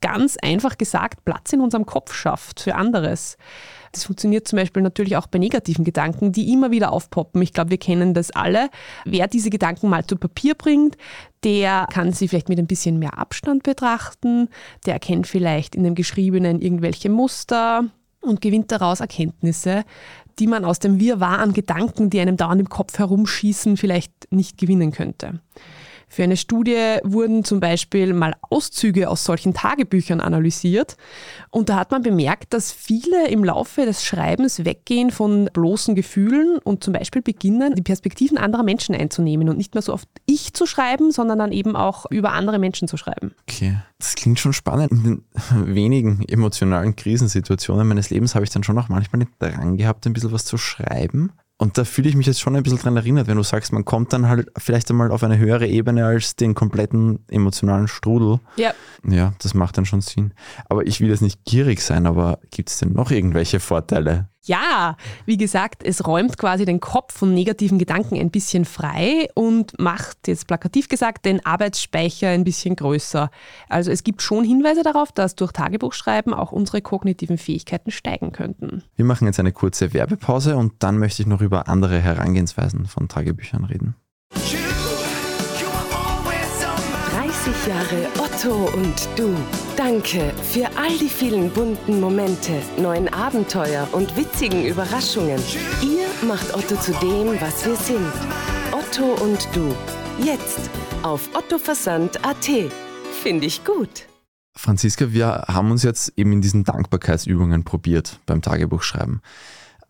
ganz 0.00 0.36
einfach 0.42 0.78
gesagt 0.78 1.24
Platz 1.24 1.52
in 1.52 1.60
unserem 1.60 1.86
Kopf 1.86 2.14
schafft 2.14 2.60
für 2.60 2.74
anderes. 2.74 3.36
Das 3.92 4.04
funktioniert 4.04 4.46
zum 4.46 4.58
Beispiel 4.58 4.82
natürlich 4.82 5.16
auch 5.16 5.26
bei 5.26 5.38
negativen 5.38 5.84
Gedanken, 5.84 6.32
die 6.32 6.52
immer 6.52 6.70
wieder 6.70 6.92
aufpoppen. 6.92 7.42
Ich 7.42 7.52
glaube, 7.52 7.70
wir 7.70 7.78
kennen 7.78 8.14
das 8.14 8.30
alle. 8.30 8.68
Wer 9.04 9.26
diese 9.26 9.50
Gedanken 9.50 9.88
mal 9.88 10.06
zu 10.06 10.16
Papier 10.16 10.54
bringt, 10.54 10.96
der 11.42 11.86
kann 11.92 12.12
sie 12.12 12.28
vielleicht 12.28 12.48
mit 12.48 12.58
ein 12.58 12.66
bisschen 12.66 12.98
mehr 12.98 13.18
Abstand 13.18 13.62
betrachten, 13.64 14.48
der 14.86 14.94
erkennt 14.94 15.26
vielleicht 15.26 15.74
in 15.74 15.82
dem 15.82 15.94
Geschriebenen 15.94 16.60
irgendwelche 16.60 17.10
Muster 17.10 17.86
und 18.20 18.40
gewinnt 18.40 18.70
daraus 18.70 19.00
Erkenntnisse, 19.00 19.84
die 20.38 20.46
man 20.46 20.64
aus 20.64 20.78
dem 20.78 21.00
Wirrwarr 21.00 21.38
an 21.38 21.52
Gedanken, 21.52 22.10
die 22.10 22.20
einem 22.20 22.36
dauernd 22.36 22.60
im 22.60 22.68
Kopf 22.68 22.98
herumschießen, 22.98 23.76
vielleicht 23.76 24.12
nicht 24.30 24.58
gewinnen 24.58 24.92
könnte. 24.92 25.40
Für 26.12 26.24
eine 26.24 26.36
Studie 26.36 26.98
wurden 27.04 27.44
zum 27.44 27.60
Beispiel 27.60 28.12
mal 28.12 28.34
Auszüge 28.50 29.08
aus 29.08 29.24
solchen 29.24 29.54
Tagebüchern 29.54 30.20
analysiert 30.20 30.96
und 31.50 31.68
da 31.68 31.76
hat 31.76 31.92
man 31.92 32.02
bemerkt, 32.02 32.52
dass 32.52 32.72
viele 32.72 33.28
im 33.28 33.44
Laufe 33.44 33.86
des 33.86 34.04
Schreibens 34.04 34.64
weggehen 34.64 35.12
von 35.12 35.48
bloßen 35.52 35.94
Gefühlen 35.94 36.58
und 36.58 36.82
zum 36.82 36.94
Beispiel 36.94 37.22
beginnen, 37.22 37.76
die 37.76 37.82
Perspektiven 37.82 38.38
anderer 38.38 38.64
Menschen 38.64 38.92
einzunehmen 38.92 39.48
und 39.48 39.56
nicht 39.56 39.74
mehr 39.74 39.82
so 39.82 39.92
oft 39.94 40.08
ich 40.26 40.52
zu 40.52 40.66
schreiben, 40.66 41.12
sondern 41.12 41.38
dann 41.38 41.52
eben 41.52 41.76
auch 41.76 42.06
über 42.10 42.32
andere 42.32 42.58
Menschen 42.58 42.88
zu 42.88 42.96
schreiben. 42.96 43.32
Okay, 43.48 43.76
das 44.00 44.16
klingt 44.16 44.40
schon 44.40 44.52
spannend. 44.52 44.90
In 44.90 45.02
den 45.04 45.24
wenigen 45.74 46.24
emotionalen 46.28 46.96
Krisensituationen 46.96 47.86
meines 47.86 48.10
Lebens 48.10 48.34
habe 48.34 48.44
ich 48.44 48.50
dann 48.50 48.64
schon 48.64 48.78
auch 48.78 48.88
manchmal 48.88 49.20
den 49.20 49.30
Drang 49.38 49.76
gehabt, 49.76 50.06
ein 50.06 50.12
bisschen 50.12 50.32
was 50.32 50.44
zu 50.44 50.58
schreiben. 50.58 51.30
Und 51.60 51.76
da 51.76 51.84
fühle 51.84 52.08
ich 52.08 52.16
mich 52.16 52.26
jetzt 52.26 52.40
schon 52.40 52.56
ein 52.56 52.62
bisschen 52.62 52.78
dran 52.78 52.96
erinnert, 52.96 53.26
wenn 53.26 53.36
du 53.36 53.42
sagst, 53.42 53.74
man 53.74 53.84
kommt 53.84 54.14
dann 54.14 54.28
halt 54.28 54.48
vielleicht 54.56 54.90
einmal 54.90 55.10
auf 55.10 55.22
eine 55.22 55.36
höhere 55.36 55.66
Ebene 55.66 56.06
als 56.06 56.34
den 56.34 56.54
kompletten 56.54 57.18
emotionalen 57.28 57.86
Strudel. 57.86 58.40
Ja. 58.56 58.72
Ja, 59.06 59.34
das 59.42 59.52
macht 59.52 59.76
dann 59.76 59.84
schon 59.84 60.00
Sinn. 60.00 60.32
Aber 60.70 60.86
ich 60.86 61.02
will 61.02 61.10
jetzt 61.10 61.20
nicht 61.20 61.44
gierig 61.44 61.82
sein, 61.82 62.06
aber 62.06 62.38
gibt 62.50 62.70
es 62.70 62.78
denn 62.78 62.94
noch 62.94 63.10
irgendwelche 63.10 63.60
Vorteile? 63.60 64.30
Ja, 64.42 64.96
wie 65.26 65.36
gesagt, 65.36 65.82
es 65.84 66.06
räumt 66.06 66.38
quasi 66.38 66.64
den 66.64 66.80
Kopf 66.80 67.12
von 67.12 67.34
negativen 67.34 67.78
Gedanken 67.78 68.18
ein 68.18 68.30
bisschen 68.30 68.64
frei 68.64 69.28
und 69.34 69.78
macht, 69.78 70.28
jetzt 70.28 70.46
plakativ 70.46 70.88
gesagt, 70.88 71.26
den 71.26 71.44
Arbeitsspeicher 71.44 72.28
ein 72.28 72.44
bisschen 72.44 72.74
größer. 72.74 73.30
Also 73.68 73.90
es 73.90 74.02
gibt 74.02 74.22
schon 74.22 74.44
Hinweise 74.44 74.82
darauf, 74.82 75.12
dass 75.12 75.34
durch 75.34 75.52
Tagebuchschreiben 75.52 76.32
auch 76.32 76.52
unsere 76.52 76.80
kognitiven 76.80 77.36
Fähigkeiten 77.36 77.90
steigen 77.90 78.32
könnten. 78.32 78.82
Wir 78.96 79.04
machen 79.04 79.26
jetzt 79.26 79.40
eine 79.40 79.52
kurze 79.52 79.92
Werbepause 79.92 80.56
und 80.56 80.72
dann 80.78 80.96
möchte 80.96 81.20
ich 81.20 81.28
noch 81.28 81.42
über 81.42 81.68
andere 81.68 82.00
Herangehensweisen 82.00 82.86
von 82.86 83.08
Tagebüchern 83.08 83.64
reden. 83.64 83.94
30 87.10 87.66
Jahre 87.66 88.06
Otto 88.18 88.70
und 88.74 89.08
du. 89.16 89.36
Danke 89.80 90.34
für 90.42 90.66
all 90.76 90.98
die 90.98 91.08
vielen 91.08 91.48
bunten 91.48 92.00
Momente, 92.00 92.52
neuen 92.76 93.08
Abenteuer 93.08 93.88
und 93.92 94.14
witzigen 94.14 94.66
Überraschungen. 94.66 95.40
Ihr 95.80 96.06
macht 96.28 96.54
Otto 96.54 96.76
zu 96.76 96.92
dem, 97.00 97.40
was 97.40 97.64
wir 97.64 97.76
sind. 97.76 98.12
Otto 98.72 99.14
und 99.24 99.48
du. 99.54 99.74
Jetzt 100.22 100.68
auf 101.02 101.30
ottoversand.at. 101.34 102.50
Finde 103.22 103.46
ich 103.46 103.64
gut. 103.64 104.06
Franziska, 104.54 105.14
wir 105.14 105.46
haben 105.48 105.70
uns 105.70 105.82
jetzt 105.82 106.12
eben 106.18 106.34
in 106.34 106.42
diesen 106.42 106.64
Dankbarkeitsübungen 106.64 107.64
probiert 107.64 108.20
beim 108.26 108.42
Tagebuchschreiben. 108.42 109.22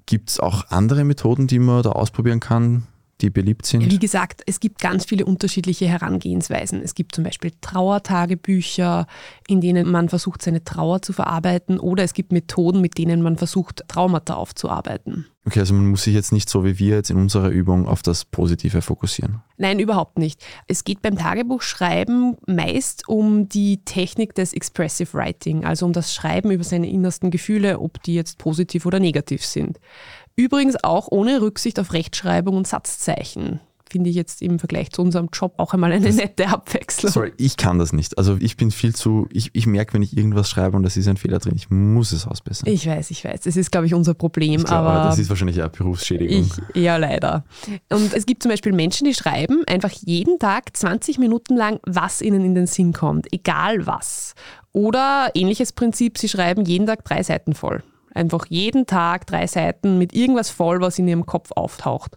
Gibt 0.07 0.31
es 0.31 0.39
auch 0.39 0.71
andere 0.71 1.03
Methoden, 1.03 1.49
die 1.49 1.59
man 1.59 1.83
da 1.83 1.91
ausprobieren 1.91 2.39
kann? 2.39 2.87
Die 3.23 3.31
beliebt 3.31 3.67
sind? 3.67 3.91
Wie 3.91 3.99
gesagt, 3.99 4.43
es 4.47 4.61
gibt 4.61 4.81
ganz 4.81 5.05
viele 5.05 5.25
unterschiedliche 5.25 5.87
Herangehensweisen. 5.87 6.83
Es 6.83 6.95
gibt 6.95 7.15
zum 7.15 7.25
Beispiel 7.25 7.53
Trauertagebücher, 7.61 9.07
in 9.47 9.61
denen 9.61 9.91
man 9.91 10.09
versucht, 10.09 10.43
seine 10.43 10.65
Trauer 10.65 11.03
zu 11.03 11.13
verarbeiten, 11.13 11.79
oder 11.79 12.05
es 12.05 12.15
gibt 12.15 12.33
Methoden, 12.33 12.81
mit 12.81 12.99
denen 12.99 13.23
man 13.23 13.37
versucht, 13.37 13.85
Traumata 13.89 14.35
aufzuarbeiten. 14.35 15.27
Okay, 15.47 15.61
also 15.61 15.73
man 15.73 15.87
muss 15.87 16.05
sich 16.05 16.15
jetzt 16.15 16.33
nicht 16.33 16.51
so 16.51 16.65
wie 16.65 16.79
wir 16.79 16.97
jetzt 16.97 17.11
in 17.11 17.17
unserer 17.17 17.49
Übung 17.49 17.89
auf 17.89 18.03
das 18.03 18.27
Positive 18.27 18.83
fokussieren. 18.83 19.41
Nein, 19.57 19.79
überhaupt 19.79 20.19
nicht. 20.19 20.45
Es 20.67 20.85
geht 20.85 21.01
beim 21.01 21.17
Tagebuchschreiben 21.17 22.37
meist 22.47 23.09
um 23.09 23.49
die 23.49 23.83
Technik 23.85 24.35
des 24.35 24.53
Expressive 24.53 25.15
Writing, 25.15 25.65
also 25.65 25.87
um 25.87 25.95
das 25.95 26.15
Schreiben 26.15 26.51
über 26.51 26.63
seine 26.63 26.91
innersten 26.91 27.31
Gefühle, 27.31 27.79
ob 27.81 28.03
die 28.03 28.15
jetzt 28.15 28.37
positiv 28.37 28.85
oder 28.85 29.01
negativ 29.01 29.45
sind. 29.45 29.81
Übrigens 30.37 30.83
auch 30.83 31.09
ohne 31.11 31.41
Rücksicht 31.43 31.79
auf 31.79 31.93
Rechtschreibung 31.93 32.57
und 32.57 32.67
Satzzeichen. 32.67 33.61
Finde 33.91 34.09
ich 34.09 34.15
jetzt 34.15 34.41
im 34.41 34.61
Vergleich 34.61 34.93
zu 34.93 35.03
unserem 35.03 35.31
Job 35.33 35.55
auch 35.57 35.75
einmal 35.75 35.91
eine 35.91 36.13
nette 36.13 36.47
Abwechslung. 36.47 37.11
Sorry, 37.11 37.33
ich 37.39 37.57
kann 37.57 37.81
das 37.81 37.93
nicht. 37.93 38.17
Also 38.19 38.37
ich 38.39 38.57
bin 38.57 38.71
viel 38.71 38.95
zu, 38.95 39.27
ich, 39.33 39.51
ich 39.53 39.67
merke, 39.67 39.95
wenn 39.95 40.03
ich 40.03 40.17
irgendwas 40.17 40.49
schreibe 40.49 40.77
und 40.77 40.85
da 40.85 40.87
ist 40.87 41.09
ein 41.09 41.17
Fehler 41.17 41.41
drin, 41.41 41.55
ich 41.57 41.71
muss 41.71 42.13
es 42.13 42.25
ausbessern. 42.25 42.73
Ich 42.73 42.87
weiß, 42.87 43.11
ich 43.11 43.25
weiß. 43.25 43.41
Das 43.41 43.57
ist, 43.57 43.73
glaube 43.73 43.87
ich, 43.87 43.95
unser 43.95 44.15
Problem. 44.15 44.61
Glaub, 44.63 44.71
aber, 44.71 44.91
aber 44.91 45.09
das 45.09 45.19
ist 45.19 45.29
wahrscheinlich 45.29 45.61
eine 45.61 45.71
Berufsschädigung. 45.71 46.49
Ich, 46.73 46.83
ja, 46.83 46.99
leider. 46.99 47.45
Und 47.89 48.15
es 48.15 48.27
gibt 48.27 48.45
zum 48.45 48.51
Beispiel 48.51 48.73
Menschen, 48.73 49.09
die 49.09 49.15
schreiben 49.15 49.65
einfach 49.67 49.91
jeden 49.91 50.39
Tag 50.39 50.77
20 50.77 51.19
Minuten 51.19 51.57
lang, 51.57 51.81
was 51.85 52.23
ihnen 52.23 52.45
in 52.45 52.55
den 52.55 52.69
Sinn 52.69 52.93
kommt, 52.93 53.27
egal 53.33 53.89
was. 53.89 54.35
Oder 54.73 55.33
ähnliches 55.35 55.73
Prinzip, 55.73 56.17
sie 56.17 56.29
schreiben 56.29 56.65
jeden 56.65 56.87
Tag 56.87 57.05
drei 57.05 57.25
Seiten 57.25 57.55
voll. 57.55 57.83
Einfach 58.15 58.47
jeden 58.49 58.87
Tag 58.87 59.27
drei 59.27 59.47
Seiten 59.47 59.99
mit 59.99 60.15
irgendwas 60.15 60.51
voll, 60.51 60.81
was 60.81 60.99
in 60.99 61.07
ihrem 61.07 61.27
Kopf 61.27 61.53
auftaucht. 61.53 62.17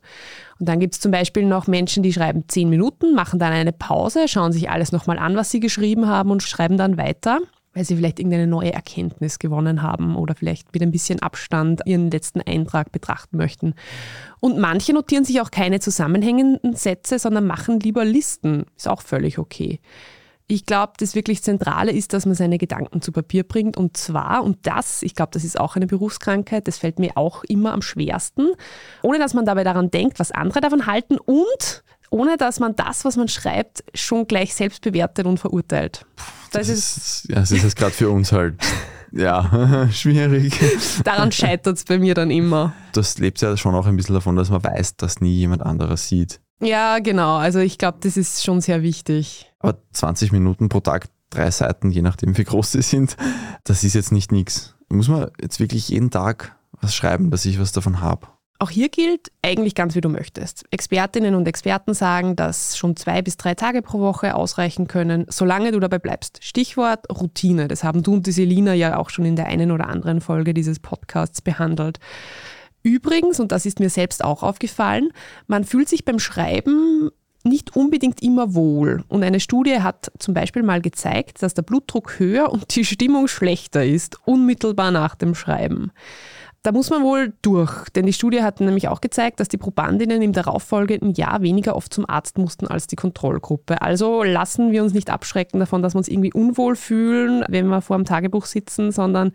Und 0.59 0.67
dann 0.69 0.79
gibt 0.79 0.95
es 0.95 0.99
zum 0.99 1.11
Beispiel 1.11 1.45
noch 1.45 1.67
Menschen, 1.67 2.03
die 2.03 2.13
schreiben 2.13 2.45
zehn 2.47 2.69
Minuten, 2.69 3.13
machen 3.13 3.39
dann 3.39 3.53
eine 3.53 3.73
Pause, 3.73 4.27
schauen 4.27 4.51
sich 4.51 4.69
alles 4.69 4.91
nochmal 4.91 5.19
an, 5.19 5.35
was 5.35 5.51
sie 5.51 5.59
geschrieben 5.59 6.07
haben 6.07 6.31
und 6.31 6.41
schreiben 6.41 6.77
dann 6.77 6.97
weiter, 6.97 7.39
weil 7.73 7.85
sie 7.85 7.95
vielleicht 7.95 8.19
irgendeine 8.19 8.47
neue 8.47 8.73
Erkenntnis 8.73 9.39
gewonnen 9.39 9.81
haben 9.81 10.15
oder 10.15 10.35
vielleicht 10.35 10.73
mit 10.73 10.81
ein 10.81 10.91
bisschen 10.91 11.21
Abstand 11.21 11.81
ihren 11.85 12.09
letzten 12.09 12.41
Eintrag 12.41 12.91
betrachten 12.91 13.37
möchten. 13.37 13.73
Und 14.39 14.57
manche 14.57 14.93
notieren 14.93 15.25
sich 15.25 15.41
auch 15.41 15.51
keine 15.51 15.79
zusammenhängenden 15.79 16.75
Sätze, 16.75 17.19
sondern 17.19 17.45
machen 17.45 17.79
lieber 17.79 18.05
Listen. 18.05 18.65
Ist 18.75 18.87
auch 18.87 19.01
völlig 19.01 19.37
okay. 19.37 19.79
Ich 20.47 20.65
glaube, 20.65 20.93
das 20.97 21.15
wirklich 21.15 21.41
Zentrale 21.41 21.91
ist, 21.91 22.13
dass 22.13 22.25
man 22.25 22.35
seine 22.35 22.57
Gedanken 22.57 23.01
zu 23.01 23.11
Papier 23.11 23.43
bringt. 23.43 23.77
Und 23.77 23.95
zwar, 23.97 24.43
und 24.43 24.57
das, 24.63 25.01
ich 25.01 25.15
glaube, 25.15 25.31
das 25.31 25.43
ist 25.43 25.59
auch 25.59 25.75
eine 25.75 25.87
Berufskrankheit, 25.87 26.67
das 26.67 26.77
fällt 26.77 26.99
mir 26.99 27.11
auch 27.15 27.43
immer 27.45 27.73
am 27.73 27.81
schwersten, 27.81 28.49
ohne 29.01 29.19
dass 29.19 29.33
man 29.33 29.45
dabei 29.45 29.63
daran 29.63 29.89
denkt, 29.89 30.19
was 30.19 30.31
andere 30.31 30.61
davon 30.61 30.85
halten 30.85 31.17
und 31.17 31.83
ohne 32.09 32.37
dass 32.37 32.59
man 32.59 32.75
das, 32.75 33.05
was 33.05 33.17
man 33.17 33.27
schreibt, 33.27 33.83
schon 33.95 34.27
gleich 34.27 34.53
selbst 34.53 34.81
bewertet 34.81 35.25
und 35.25 35.39
verurteilt. 35.39 36.05
Das, 36.51 36.67
das 36.67 36.69
ist, 36.69 37.25
ja, 37.29 37.35
das 37.35 37.51
ist 37.51 37.63
jetzt 37.63 37.75
gerade 37.75 37.91
für 37.91 38.09
uns 38.09 38.31
halt 38.31 38.55
ja, 39.13 39.89
schwierig. 39.91 40.53
Daran 41.03 41.31
scheitert 41.31 41.77
es 41.77 41.85
bei 41.85 41.99
mir 41.99 42.13
dann 42.13 42.31
immer. 42.31 42.73
Das 42.93 43.17
lebt 43.17 43.41
ja 43.41 43.55
schon 43.57 43.75
auch 43.75 43.85
ein 43.85 43.95
bisschen 43.95 44.15
davon, 44.15 44.35
dass 44.35 44.49
man 44.49 44.63
weiß, 44.63 44.97
dass 44.97 45.21
nie 45.21 45.35
jemand 45.35 45.61
anderes 45.63 46.07
sieht. 46.07 46.39
Ja, 46.61 46.99
genau. 46.99 47.37
Also 47.37 47.59
ich 47.59 47.77
glaube, 47.77 47.97
das 48.01 48.17
ist 48.17 48.43
schon 48.43 48.61
sehr 48.61 48.81
wichtig. 48.81 49.51
Aber 49.59 49.77
20 49.91 50.31
Minuten 50.31 50.69
pro 50.69 50.79
Tag, 50.79 51.07
drei 51.29 51.49
Seiten, 51.51 51.91
je 51.91 52.01
nachdem 52.01 52.37
wie 52.37 52.43
groß 52.43 52.73
sie 52.73 52.81
sind, 52.81 53.17
das 53.63 53.83
ist 53.83 53.95
jetzt 53.95 54.11
nicht 54.11 54.31
nichts. 54.31 54.75
Muss 54.89 55.07
man 55.07 55.31
jetzt 55.41 55.59
wirklich 55.59 55.89
jeden 55.89 56.11
Tag 56.11 56.55
was 56.81 56.95
schreiben, 56.95 57.31
dass 57.31 57.45
ich 57.45 57.59
was 57.59 57.71
davon 57.71 58.01
habe? 58.01 58.27
Auch 58.59 58.69
hier 58.69 58.87
gilt 58.87 59.29
eigentlich 59.41 59.75
ganz 59.75 59.93
wie 59.95 59.99
du 59.99 60.07
möchtest. 60.07 60.63
Expertinnen 60.71 61.35
und 61.35 61.47
Experten 61.47 61.93
sagen, 61.93 62.35
dass 62.35 62.77
schon 62.77 62.95
zwei 62.95 63.21
bis 63.21 63.35
drei 63.35 63.55
Tage 63.55 63.81
pro 63.81 63.99
Woche 63.99 64.35
ausreichen 64.35 64.87
können, 64.87 65.25
solange 65.27 65.71
du 65.71 65.81
dabei 65.81 65.99
bleibst. 65.99 66.39
Stichwort 66.41 67.05
Routine. 67.09 67.67
Das 67.67 67.83
haben 67.83 68.03
du 68.03 68.13
und 68.13 68.25
die 68.25 68.31
Selina 68.31 68.73
ja 68.73 68.97
auch 68.97 69.09
schon 69.09 69.25
in 69.25 69.35
der 69.35 69.47
einen 69.47 69.71
oder 69.71 69.89
anderen 69.89 70.21
Folge 70.21 70.53
dieses 70.53 70.79
Podcasts 70.79 71.41
behandelt. 71.41 71.99
Übrigens, 72.83 73.39
und 73.39 73.51
das 73.51 73.65
ist 73.65 73.79
mir 73.79 73.89
selbst 73.89 74.23
auch 74.23 74.43
aufgefallen, 74.43 75.09
man 75.47 75.63
fühlt 75.63 75.89
sich 75.89 76.05
beim 76.05 76.19
Schreiben 76.19 77.09
nicht 77.45 77.75
unbedingt 77.75 78.21
immer 78.21 78.53
wohl. 78.53 79.03
Und 79.07 79.23
eine 79.23 79.39
Studie 79.39 79.81
hat 79.81 80.11
zum 80.19 80.33
Beispiel 80.33 80.63
mal 80.63 80.81
gezeigt, 80.81 81.41
dass 81.41 81.53
der 81.53 81.61
Blutdruck 81.61 82.19
höher 82.19 82.51
und 82.51 82.75
die 82.75 82.85
Stimmung 82.85 83.27
schlechter 83.27 83.85
ist, 83.85 84.17
unmittelbar 84.25 84.91
nach 84.91 85.15
dem 85.15 85.35
Schreiben. 85.35 85.91
Da 86.61 86.71
muss 86.71 86.89
man 86.89 87.03
wohl 87.03 87.33
durch, 87.41 87.89
denn 87.89 88.05
die 88.05 88.13
Studie 88.13 88.41
hat 88.41 88.61
nämlich 88.61 88.87
auch 88.87 89.01
gezeigt, 89.01 89.41
dass 89.41 89.49
die 89.49 89.57
Probandinnen 89.57 90.21
im 90.21 90.31
darauffolgenden 90.31 91.13
Jahr 91.13 91.41
weniger 91.41 91.75
oft 91.75 91.93
zum 91.93 92.09
Arzt 92.09 92.37
mussten 92.37 92.67
als 92.67 92.87
die 92.87 92.95
Kontrollgruppe. 92.95 93.81
Also 93.81 94.23
lassen 94.23 94.71
wir 94.71 94.81
uns 94.81 94.93
nicht 94.93 95.09
abschrecken 95.09 95.59
davon, 95.59 95.81
dass 95.81 95.93
wir 95.93 95.97
uns 95.97 96.07
irgendwie 96.07 96.31
unwohl 96.31 96.77
fühlen, 96.77 97.43
wenn 97.49 97.67
wir 97.67 97.81
vor 97.81 97.97
dem 97.97 98.05
Tagebuch 98.05 98.45
sitzen, 98.45 98.93
sondern 98.93 99.33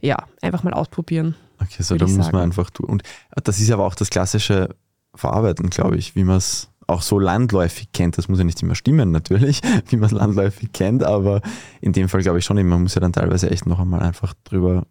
ja, 0.00 0.16
einfach 0.40 0.62
mal 0.62 0.72
ausprobieren. 0.72 1.34
Okay, 1.64 1.82
so 1.82 1.96
da 1.96 2.06
muss 2.06 2.16
sagen. 2.16 2.36
man 2.36 2.42
einfach 2.42 2.70
tun. 2.70 2.86
Und 2.86 3.02
das 3.42 3.60
ist 3.60 3.70
aber 3.70 3.84
auch 3.84 3.94
das 3.94 4.10
klassische 4.10 4.74
Verarbeiten, 5.14 5.70
glaube 5.70 5.96
ich, 5.96 6.16
wie 6.16 6.24
man 6.24 6.36
es 6.36 6.70
auch 6.86 7.02
so 7.02 7.18
landläufig 7.18 7.92
kennt. 7.92 8.18
Das 8.18 8.28
muss 8.28 8.38
ja 8.38 8.44
nicht 8.44 8.62
immer 8.62 8.74
stimmen 8.74 9.10
natürlich, 9.10 9.60
wie 9.88 9.96
man 9.96 10.06
es 10.06 10.12
landläufig 10.12 10.72
kennt, 10.72 11.02
aber 11.02 11.40
in 11.80 11.92
dem 11.92 12.08
Fall 12.08 12.22
glaube 12.22 12.38
ich 12.38 12.44
schon, 12.44 12.56
man 12.66 12.82
muss 12.82 12.94
ja 12.94 13.00
dann 13.00 13.12
teilweise 13.12 13.50
echt 13.50 13.66
noch 13.66 13.78
einmal 13.78 14.00
einfach 14.00 14.34
drüber, 14.44 14.86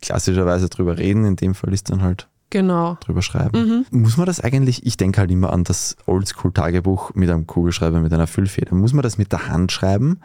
klassischerweise 0.00 0.68
drüber 0.68 0.98
reden. 0.98 1.24
In 1.24 1.36
dem 1.36 1.54
Fall 1.54 1.72
ist 1.72 1.90
dann 1.90 2.02
halt 2.02 2.28
genau. 2.50 2.96
drüber 3.00 3.22
schreiben. 3.22 3.86
Mhm. 3.90 4.00
Muss 4.00 4.16
man 4.16 4.26
das 4.26 4.40
eigentlich, 4.40 4.86
ich 4.86 4.96
denke 4.96 5.20
halt 5.20 5.30
immer 5.30 5.52
an 5.52 5.64
das 5.64 5.96
Oldschool-Tagebuch 6.06 7.14
mit 7.14 7.30
einem 7.30 7.46
Kugelschreiber, 7.46 8.00
mit 8.00 8.12
einer 8.12 8.26
Füllfeder. 8.26 8.74
Muss 8.74 8.92
man 8.92 9.02
das 9.02 9.18
mit 9.18 9.32
der 9.32 9.48
Hand 9.48 9.72
schreiben? 9.72 10.20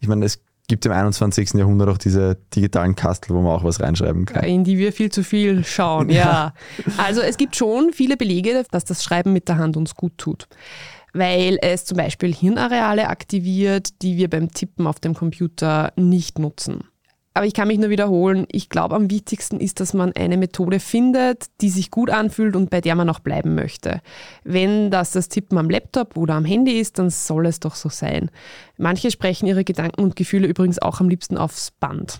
Ich 0.00 0.08
meine, 0.08 0.24
es 0.24 0.40
gibt 0.68 0.84
im 0.86 0.92
21. 0.92 1.54
Jahrhundert 1.54 1.88
auch 1.88 1.98
diese 1.98 2.36
digitalen 2.54 2.94
Kastel, 2.94 3.34
wo 3.34 3.40
man 3.40 3.52
auch 3.52 3.64
was 3.64 3.80
reinschreiben 3.80 4.26
kann. 4.26 4.44
In 4.44 4.64
die 4.64 4.78
wir 4.78 4.92
viel 4.92 5.10
zu 5.10 5.24
viel 5.24 5.64
schauen, 5.64 6.10
ja. 6.10 6.52
Also 6.98 7.22
es 7.22 7.36
gibt 7.36 7.56
schon 7.56 7.92
viele 7.92 8.16
Belege, 8.16 8.64
dass 8.70 8.84
das 8.84 9.02
Schreiben 9.02 9.32
mit 9.32 9.48
der 9.48 9.56
Hand 9.56 9.76
uns 9.76 9.94
gut 9.94 10.16
tut. 10.18 10.46
Weil 11.14 11.58
es 11.62 11.86
zum 11.86 11.96
Beispiel 11.96 12.34
Hirnareale 12.34 13.08
aktiviert, 13.08 14.02
die 14.02 14.18
wir 14.18 14.28
beim 14.28 14.52
Tippen 14.52 14.86
auf 14.86 15.00
dem 15.00 15.14
Computer 15.14 15.92
nicht 15.96 16.38
nutzen. 16.38 16.84
Aber 17.38 17.46
ich 17.46 17.54
kann 17.54 17.68
mich 17.68 17.78
nur 17.78 17.88
wiederholen, 17.88 18.48
ich 18.50 18.68
glaube, 18.68 18.96
am 18.96 19.12
wichtigsten 19.12 19.60
ist, 19.60 19.78
dass 19.78 19.94
man 19.94 20.10
eine 20.10 20.36
Methode 20.36 20.80
findet, 20.80 21.46
die 21.60 21.70
sich 21.70 21.92
gut 21.92 22.10
anfühlt 22.10 22.56
und 22.56 22.68
bei 22.68 22.80
der 22.80 22.96
man 22.96 23.08
auch 23.08 23.20
bleiben 23.20 23.54
möchte. 23.54 24.00
Wenn 24.42 24.90
das 24.90 25.12
das 25.12 25.28
Tippen 25.28 25.56
am 25.56 25.70
Laptop 25.70 26.16
oder 26.16 26.34
am 26.34 26.44
Handy 26.44 26.80
ist, 26.80 26.98
dann 26.98 27.10
soll 27.10 27.46
es 27.46 27.60
doch 27.60 27.76
so 27.76 27.90
sein. 27.90 28.32
Manche 28.76 29.12
sprechen 29.12 29.46
ihre 29.46 29.62
Gedanken 29.62 30.02
und 30.02 30.16
Gefühle 30.16 30.48
übrigens 30.48 30.82
auch 30.82 30.98
am 30.98 31.08
liebsten 31.08 31.36
aufs 31.36 31.70
Band. 31.70 32.18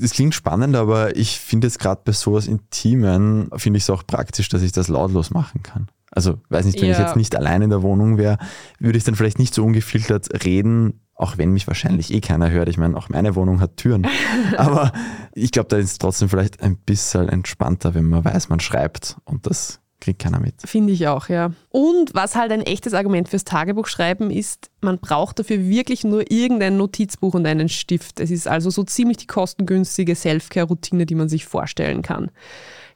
Das 0.00 0.12
klingt 0.12 0.34
spannend, 0.34 0.76
aber 0.76 1.14
ich 1.14 1.40
finde 1.40 1.66
es 1.66 1.78
gerade 1.78 2.00
bei 2.02 2.12
sowas 2.12 2.46
Intimen, 2.46 3.50
finde 3.56 3.76
ich 3.76 3.82
es 3.82 3.90
auch 3.90 4.06
praktisch, 4.06 4.48
dass 4.48 4.62
ich 4.62 4.72
das 4.72 4.88
lautlos 4.88 5.30
machen 5.30 5.62
kann. 5.62 5.88
Also, 6.10 6.40
weiß 6.48 6.64
nicht, 6.64 6.80
wenn 6.80 6.88
ja. 6.88 6.94
ich 6.94 7.00
jetzt 7.00 7.16
nicht 7.16 7.36
allein 7.36 7.60
in 7.60 7.68
der 7.70 7.82
Wohnung 7.82 8.16
wäre, 8.16 8.38
würde 8.78 8.96
ich 8.96 9.04
dann 9.04 9.14
vielleicht 9.14 9.38
nicht 9.38 9.52
so 9.52 9.62
ungefiltert 9.62 10.42
reden, 10.42 11.00
auch 11.14 11.38
wenn 11.38 11.50
mich 11.50 11.66
wahrscheinlich 11.66 12.12
eh 12.12 12.20
keiner 12.20 12.50
hört. 12.50 12.68
Ich 12.68 12.78
meine, 12.78 12.96
auch 12.96 13.08
meine 13.08 13.34
Wohnung 13.36 13.60
hat 13.60 13.76
Türen. 13.76 14.06
Aber 14.56 14.92
ich 15.32 15.52
glaube, 15.52 15.68
da 15.68 15.76
ist 15.76 15.92
es 15.92 15.98
trotzdem 15.98 16.28
vielleicht 16.28 16.62
ein 16.62 16.76
bisschen 16.76 17.28
entspannter, 17.28 17.94
wenn 17.94 18.04
man 18.04 18.24
weiß, 18.24 18.48
man 18.48 18.60
schreibt 18.60 19.16
und 19.24 19.46
das 19.46 19.80
kriegt 20.00 20.20
keiner 20.20 20.38
mit. 20.38 20.54
Finde 20.64 20.92
ich 20.92 21.08
auch, 21.08 21.28
ja. 21.28 21.52
Und 21.70 22.14
was 22.14 22.36
halt 22.36 22.52
ein 22.52 22.60
echtes 22.60 22.92
Argument 22.92 23.28
fürs 23.28 23.44
Tagebuchschreiben 23.44 24.30
ist, 24.30 24.70
man 24.82 24.98
braucht 24.98 25.38
dafür 25.38 25.60
wirklich 25.60 26.04
nur 26.04 26.30
irgendein 26.30 26.76
Notizbuch 26.76 27.34
und 27.34 27.46
einen 27.46 27.70
Stift. 27.70 28.20
Es 28.20 28.30
ist 28.30 28.46
also 28.46 28.68
so 28.68 28.82
ziemlich 28.82 29.16
die 29.16 29.26
kostengünstige 29.26 30.14
Selfcare-Routine, 30.14 31.06
die 31.06 31.14
man 31.14 31.28
sich 31.28 31.46
vorstellen 31.46 32.02
kann. 32.02 32.30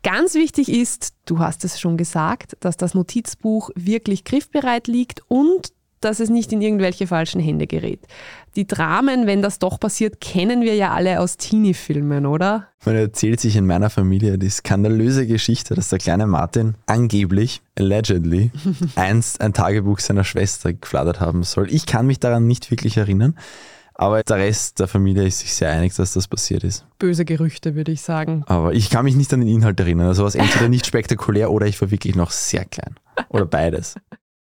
Ganz 0.02 0.34
wichtig 0.34 0.70
ist, 0.70 1.14
du 1.24 1.38
hast 1.38 1.64
es 1.64 1.80
schon 1.80 1.96
gesagt, 1.96 2.56
dass 2.60 2.76
das 2.76 2.94
Notizbuch 2.94 3.70
wirklich 3.74 4.24
griffbereit 4.24 4.86
liegt 4.86 5.22
und 5.28 5.72
dass 6.00 6.20
es 6.20 6.30
nicht 6.30 6.52
in 6.52 6.60
irgendwelche 6.60 7.06
falschen 7.06 7.40
Hände 7.40 7.66
gerät. 7.66 8.00
Die 8.56 8.66
Dramen, 8.66 9.26
wenn 9.26 9.42
das 9.42 9.58
doch 9.58 9.78
passiert, 9.78 10.20
kennen 10.20 10.62
wir 10.62 10.74
ja 10.74 10.92
alle 10.92 11.20
aus 11.20 11.36
Teenie-Filmen, 11.36 12.26
oder? 12.26 12.68
Man 12.84 12.96
erzählt 12.96 13.40
sich 13.40 13.56
in 13.56 13.66
meiner 13.66 13.90
Familie 13.90 14.38
die 14.38 14.50
skandalöse 14.50 15.26
Geschichte, 15.26 15.74
dass 15.74 15.88
der 15.88 15.98
kleine 15.98 16.26
Martin 16.26 16.74
angeblich, 16.86 17.60
allegedly, 17.78 18.50
einst 18.96 19.40
ein 19.40 19.52
Tagebuch 19.52 19.98
seiner 20.00 20.24
Schwester 20.24 20.72
geflattert 20.72 21.20
haben 21.20 21.42
soll. 21.42 21.72
Ich 21.72 21.86
kann 21.86 22.06
mich 22.06 22.20
daran 22.20 22.46
nicht 22.46 22.70
wirklich 22.70 22.96
erinnern. 22.96 23.34
Aber 24.00 24.22
der 24.22 24.36
Rest 24.36 24.78
der 24.78 24.86
Familie 24.86 25.26
ist 25.26 25.40
sich 25.40 25.52
sehr 25.52 25.70
einig, 25.70 25.92
dass 25.96 26.12
das 26.12 26.28
passiert 26.28 26.62
ist. 26.62 26.86
Böse 27.00 27.24
Gerüchte, 27.24 27.74
würde 27.74 27.90
ich 27.90 28.00
sagen. 28.00 28.44
Aber 28.46 28.72
ich 28.72 28.90
kann 28.90 29.04
mich 29.04 29.16
nicht 29.16 29.32
an 29.34 29.40
den 29.40 29.48
Inhalt 29.48 29.80
erinnern. 29.80 30.06
Also 30.06 30.22
war 30.22 30.28
es 30.28 30.36
entweder 30.36 30.68
nicht 30.68 30.86
spektakulär 30.86 31.50
oder 31.50 31.66
ich 31.66 31.80
war 31.80 31.90
wirklich 31.90 32.14
noch 32.14 32.30
sehr 32.30 32.64
klein. 32.64 32.94
Oder 33.28 33.44
beides. 33.44 33.96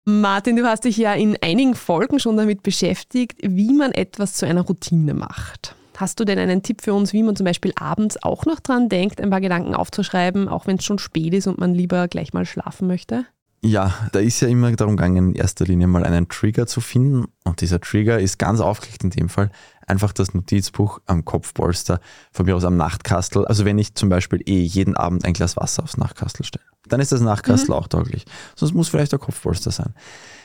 Martin, 0.09 0.55
du 0.55 0.63
hast 0.63 0.85
dich 0.85 0.95
ja 0.95 1.13
in 1.15 1.35
einigen 1.41 1.75
Folgen 1.75 2.17
schon 2.17 2.37
damit 2.37 2.63
beschäftigt, 2.63 3.41
wie 3.43 3.73
man 3.73 3.91
etwas 3.91 4.35
zu 4.35 4.45
einer 4.45 4.61
Routine 4.61 5.13
macht. 5.13 5.75
Hast 5.97 6.21
du 6.21 6.23
denn 6.23 6.39
einen 6.39 6.63
Tipp 6.63 6.81
für 6.81 6.93
uns, 6.93 7.11
wie 7.11 7.23
man 7.23 7.35
zum 7.35 7.43
Beispiel 7.43 7.73
abends 7.75 8.23
auch 8.23 8.45
noch 8.45 8.61
dran 8.61 8.87
denkt, 8.87 9.19
ein 9.19 9.31
paar 9.31 9.41
Gedanken 9.41 9.75
aufzuschreiben, 9.75 10.47
auch 10.47 10.65
wenn 10.65 10.77
es 10.77 10.85
schon 10.85 10.97
spät 10.97 11.33
ist 11.33 11.45
und 11.45 11.57
man 11.57 11.73
lieber 11.73 12.07
gleich 12.07 12.31
mal 12.31 12.45
schlafen 12.45 12.87
möchte? 12.87 13.25
Ja, 13.61 13.93
da 14.13 14.19
ist 14.19 14.39
ja 14.39 14.47
immer 14.47 14.71
darum 14.71 14.95
gegangen, 14.95 15.31
in 15.31 15.35
erster 15.35 15.65
Linie 15.65 15.87
mal 15.87 16.05
einen 16.05 16.29
Trigger 16.29 16.67
zu 16.67 16.79
finden. 16.79 17.25
Und 17.43 17.59
dieser 17.59 17.81
Trigger 17.81 18.17
ist 18.17 18.39
ganz 18.39 18.61
aufgelegt 18.61 19.03
in 19.03 19.09
dem 19.09 19.27
Fall. 19.27 19.51
Einfach 19.87 20.13
das 20.13 20.33
Notizbuch 20.33 21.01
am 21.05 21.25
Kopfpolster, 21.25 21.99
von 22.31 22.45
mir 22.45 22.55
aus 22.55 22.63
am 22.63 22.77
Nachtkastel. 22.77 23.45
Also 23.45 23.65
wenn 23.65 23.77
ich 23.77 23.93
zum 23.95 24.07
Beispiel 24.07 24.41
eh 24.45 24.61
jeden 24.61 24.95
Abend 24.95 25.25
ein 25.25 25.33
Glas 25.33 25.57
Wasser 25.57 25.83
aufs 25.83 25.97
Nachtkastel 25.97 26.45
stelle, 26.45 26.63
dann 26.87 26.99
ist 26.99 27.11
das 27.11 27.21
Nachtkastel 27.21 27.69
mhm. 27.69 27.73
auch 27.73 27.87
tauglich. 27.87 28.25
Sonst 28.55 28.73
muss 28.73 28.89
vielleicht 28.89 29.11
der 29.11 29.19
Kopfpolster 29.19 29.71
sein. 29.71 29.93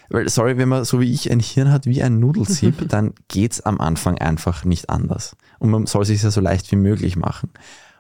Weil, 0.09 0.29
sorry, 0.29 0.59
wenn 0.59 0.69
man 0.69 0.85
so 0.85 1.01
wie 1.01 1.13
ich 1.13 1.31
ein 1.31 1.41
Hirn 1.41 1.73
hat 1.73 1.87
wie 1.87 2.03
ein 2.03 2.19
Nudelsieb, 2.19 2.75
dann 2.89 3.15
geht 3.29 3.53
es 3.53 3.61
am 3.63 3.81
Anfang 3.81 4.19
einfach 4.19 4.65
nicht 4.65 4.91
anders. 4.91 5.37
Und 5.59 5.71
man 5.71 5.87
soll 5.87 6.05
sich 6.05 6.23
ja 6.23 6.31
so 6.31 6.41
leicht 6.41 6.71
wie 6.71 6.77
möglich 6.77 7.17
machen. 7.17 7.51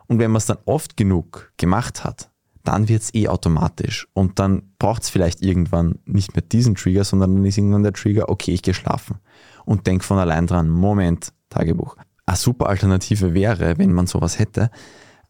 Und 0.06 0.18
wenn 0.18 0.30
man 0.30 0.38
es 0.38 0.46
dann 0.46 0.58
oft 0.66 0.96
genug 0.96 1.52
gemacht 1.56 2.04
hat, 2.04 2.28
dann 2.64 2.88
wird 2.88 3.02
es 3.02 3.14
eh 3.14 3.28
automatisch. 3.28 4.08
Und 4.12 4.38
dann 4.38 4.62
braucht 4.78 5.02
es 5.02 5.08
vielleicht 5.08 5.42
irgendwann 5.42 5.98
nicht 6.04 6.34
mehr 6.34 6.42
diesen 6.42 6.74
Trigger, 6.74 7.04
sondern 7.04 7.34
dann 7.34 7.44
ist 7.44 7.58
irgendwann 7.58 7.82
der 7.82 7.92
Trigger, 7.92 8.28
okay, 8.28 8.52
ich 8.52 8.62
gehe 8.62 8.74
schlafen. 8.74 9.18
Und 9.64 9.86
denk 9.86 10.04
von 10.04 10.18
allein 10.18 10.46
dran, 10.46 10.68
Moment, 10.68 11.32
Tagebuch. 11.48 11.96
Eine 12.26 12.36
super 12.36 12.68
Alternative 12.68 13.34
wäre, 13.34 13.78
wenn 13.78 13.92
man 13.92 14.06
sowas 14.06 14.38
hätte, 14.38 14.70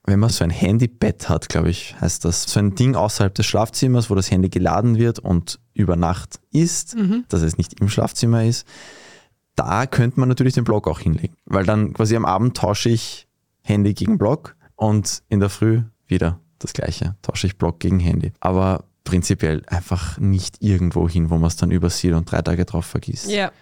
wenn 0.04 0.18
man 0.18 0.30
so 0.30 0.42
ein 0.42 0.50
Handybett 0.50 1.28
hat, 1.28 1.48
glaube 1.48 1.70
ich, 1.70 1.94
heißt 2.00 2.24
das, 2.24 2.42
so 2.44 2.58
ein 2.58 2.74
Ding 2.74 2.96
außerhalb 2.96 3.34
des 3.34 3.46
Schlafzimmers, 3.46 4.10
wo 4.10 4.14
das 4.14 4.30
Handy 4.30 4.48
geladen 4.48 4.96
wird 4.96 5.20
und 5.20 5.60
über 5.74 5.96
Nacht 5.96 6.40
ist, 6.50 6.96
mhm. 6.96 7.24
dass 7.28 7.42
es 7.42 7.56
nicht 7.56 7.80
im 7.80 7.88
Schlafzimmer 7.88 8.44
ist, 8.44 8.66
da 9.54 9.86
könnte 9.86 10.18
man 10.18 10.28
natürlich 10.28 10.54
den 10.54 10.64
Block 10.64 10.88
auch 10.88 10.98
hinlegen. 10.98 11.36
Weil 11.44 11.64
dann 11.64 11.92
quasi 11.92 12.16
am 12.16 12.24
Abend 12.24 12.56
tausche 12.56 12.88
ich 12.88 13.28
Handy 13.62 13.94
gegen 13.94 14.18
Block 14.18 14.56
und 14.74 15.22
in 15.28 15.40
der 15.40 15.50
Früh 15.50 15.82
wieder 16.06 16.40
das 16.58 16.72
gleiche, 16.72 17.16
tausche 17.22 17.46
ich 17.46 17.58
Block 17.58 17.78
gegen 17.78 18.00
Handy. 18.00 18.32
Aber 18.40 18.84
prinzipiell 19.04 19.62
einfach 19.66 20.18
nicht 20.18 20.62
irgendwo 20.62 21.08
hin, 21.08 21.30
wo 21.30 21.36
man 21.36 21.48
es 21.48 21.56
dann 21.56 21.70
übersieht 21.70 22.14
und 22.14 22.30
drei 22.30 22.42
Tage 22.42 22.64
drauf 22.64 22.86
vergisst. 22.86 23.30
Ja. 23.30 23.52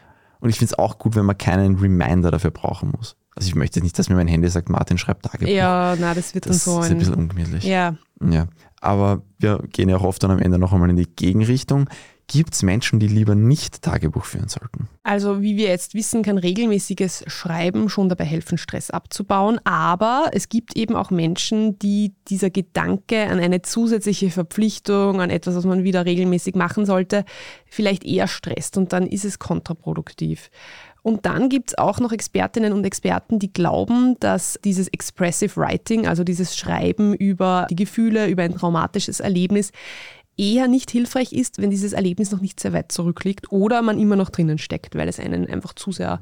Und 0.40 0.48
ich 0.48 0.59
finde 0.59 0.72
es 0.72 0.79
auch 0.79 0.98
gut, 0.98 1.16
wenn 1.16 1.26
man 1.26 1.37
keinen 1.37 1.76
Reminder 1.76 2.31
dafür 2.31 2.50
brauchen 2.50 2.92
muss. 2.96 3.16
Also 3.36 3.48
ich 3.48 3.54
möchte 3.54 3.80
nicht, 3.80 3.98
dass 3.98 4.08
mir 4.08 4.16
mein 4.16 4.28
Handy 4.28 4.48
sagt, 4.48 4.68
Martin 4.68 4.98
schreibt 4.98 5.24
Tagebuch. 5.24 5.52
Ja, 5.52 5.96
na, 5.98 6.14
das 6.14 6.34
wird 6.34 6.46
das 6.46 6.64
dann 6.64 6.74
so 6.74 6.80
ist 6.82 6.90
ein 6.90 6.98
bisschen 6.98 7.14
ungemütlich. 7.14 7.64
Ja. 7.64 7.96
ja. 8.20 8.46
Aber 8.80 9.22
wir 9.38 9.62
gehen 9.72 9.88
ja 9.88 9.96
auch 9.96 10.04
oft 10.04 10.22
dann 10.22 10.30
am 10.30 10.38
Ende 10.38 10.58
noch 10.58 10.72
einmal 10.72 10.90
in 10.90 10.96
die 10.96 11.08
Gegenrichtung. 11.08 11.88
Gibt 12.32 12.54
es 12.54 12.62
Menschen, 12.62 13.00
die 13.00 13.08
lieber 13.08 13.34
nicht 13.34 13.82
Tagebuch 13.82 14.24
führen 14.24 14.46
sollten? 14.46 14.88
Also 15.02 15.42
wie 15.42 15.56
wir 15.56 15.66
jetzt 15.66 15.94
wissen, 15.94 16.22
kann 16.22 16.38
regelmäßiges 16.38 17.24
Schreiben 17.26 17.88
schon 17.88 18.08
dabei 18.08 18.24
helfen, 18.24 18.56
Stress 18.56 18.90
abzubauen. 18.90 19.58
Aber 19.64 20.30
es 20.32 20.48
gibt 20.48 20.76
eben 20.76 20.94
auch 20.94 21.10
Menschen, 21.10 21.76
die 21.80 22.14
dieser 22.28 22.50
Gedanke 22.50 23.26
an 23.26 23.40
eine 23.40 23.62
zusätzliche 23.62 24.30
Verpflichtung, 24.30 25.20
an 25.20 25.30
etwas, 25.30 25.56
was 25.56 25.64
man 25.64 25.82
wieder 25.82 26.06
regelmäßig 26.06 26.54
machen 26.54 26.86
sollte, 26.86 27.24
vielleicht 27.66 28.04
eher 28.04 28.28
stresst 28.28 28.76
und 28.76 28.92
dann 28.92 29.08
ist 29.08 29.24
es 29.24 29.40
kontraproduktiv. 29.40 30.50
Und 31.02 31.26
dann 31.26 31.48
gibt 31.48 31.70
es 31.70 31.78
auch 31.78 32.00
noch 32.00 32.12
Expertinnen 32.12 32.72
und 32.72 32.84
Experten, 32.84 33.38
die 33.38 33.52
glauben, 33.52 34.16
dass 34.20 34.58
dieses 34.64 34.88
Expressive 34.88 35.56
Writing, 35.56 36.06
also 36.06 36.24
dieses 36.24 36.56
Schreiben 36.56 37.14
über 37.14 37.66
die 37.70 37.76
Gefühle, 37.76 38.26
über 38.28 38.42
ein 38.42 38.54
traumatisches 38.54 39.20
Erlebnis, 39.20 39.72
eher 40.40 40.68
nicht 40.68 40.90
hilfreich 40.90 41.35
ist, 41.35 41.61
wenn 41.61 41.70
dieses 41.70 41.92
Erlebnis 41.92 42.33
noch 42.33 42.40
nicht 42.40 42.59
sehr 42.61 42.72
weit 42.72 42.90
zurückliegt 42.90 43.53
oder 43.53 43.83
man 43.83 44.00
immer 44.00 44.16
noch 44.16 44.31
drinnen 44.31 44.57
steckt, 44.57 44.94
weil 44.94 45.07
es 45.07 45.20
einen 45.20 45.46
einfach 45.46 45.74
zu 45.74 45.92
sehr 45.92 46.18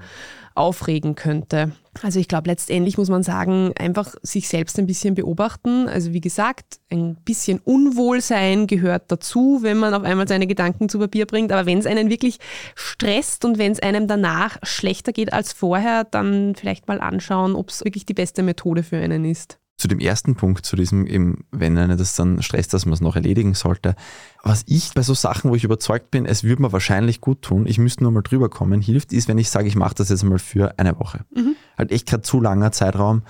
aufregen 0.56 1.14
könnte. 1.14 1.70
Also 2.02 2.18
ich 2.18 2.26
glaube, 2.26 2.50
letztendlich 2.50 2.98
muss 2.98 3.08
man 3.08 3.22
sagen, 3.22 3.72
einfach 3.78 4.16
sich 4.22 4.48
selbst 4.48 4.76
ein 4.80 4.86
bisschen 4.86 5.14
beobachten. 5.14 5.88
Also 5.88 6.12
wie 6.12 6.20
gesagt, 6.20 6.80
ein 6.90 7.14
bisschen 7.24 7.60
Unwohlsein 7.60 8.66
gehört 8.66 9.04
dazu, 9.12 9.60
wenn 9.62 9.78
man 9.78 9.94
auf 9.94 10.02
einmal 10.02 10.26
seine 10.26 10.48
Gedanken 10.48 10.88
zu 10.88 10.98
Papier 10.98 11.26
bringt. 11.26 11.52
Aber 11.52 11.64
wenn 11.66 11.78
es 11.78 11.86
einen 11.86 12.10
wirklich 12.10 12.38
stresst 12.74 13.44
und 13.44 13.56
wenn 13.56 13.70
es 13.70 13.80
einem 13.80 14.08
danach 14.08 14.58
schlechter 14.64 15.12
geht 15.12 15.32
als 15.32 15.52
vorher, 15.52 16.02
dann 16.02 16.56
vielleicht 16.56 16.88
mal 16.88 17.00
anschauen, 17.00 17.54
ob 17.54 17.70
es 17.70 17.84
wirklich 17.84 18.04
die 18.04 18.14
beste 18.14 18.42
Methode 18.42 18.82
für 18.82 18.98
einen 18.98 19.24
ist 19.24 19.60
zu 19.78 19.86
dem 19.86 20.00
ersten 20.00 20.34
Punkt, 20.34 20.66
zu 20.66 20.74
diesem, 20.74 21.06
eben, 21.06 21.44
wenn 21.52 21.78
einer 21.78 21.96
das 21.96 22.16
dann 22.16 22.42
stresst, 22.42 22.74
dass 22.74 22.84
man 22.84 22.94
es 22.94 23.00
noch 23.00 23.14
erledigen 23.14 23.54
sollte. 23.54 23.94
Was 24.42 24.64
ich 24.66 24.92
bei 24.92 25.02
so 25.02 25.14
Sachen, 25.14 25.50
wo 25.50 25.54
ich 25.54 25.62
überzeugt 25.62 26.10
bin, 26.10 26.26
es 26.26 26.42
würde 26.42 26.62
mir 26.62 26.72
wahrscheinlich 26.72 27.20
gut 27.20 27.42
tun, 27.42 27.64
ich 27.64 27.78
müsste 27.78 28.02
nur 28.02 28.12
mal 28.12 28.22
drüber 28.22 28.48
kommen, 28.48 28.80
hilft, 28.80 29.12
ist, 29.12 29.28
wenn 29.28 29.38
ich 29.38 29.50
sage, 29.50 29.68
ich 29.68 29.76
mache 29.76 29.94
das 29.94 30.08
jetzt 30.08 30.24
mal 30.24 30.40
für 30.40 30.76
eine 30.78 30.98
Woche. 30.98 31.24
Mhm. 31.34 31.54
Halt 31.76 31.92
echt 31.92 32.06
gerade 32.06 32.22
zu 32.22 32.40
langer 32.40 32.72
Zeitraum, 32.72 33.22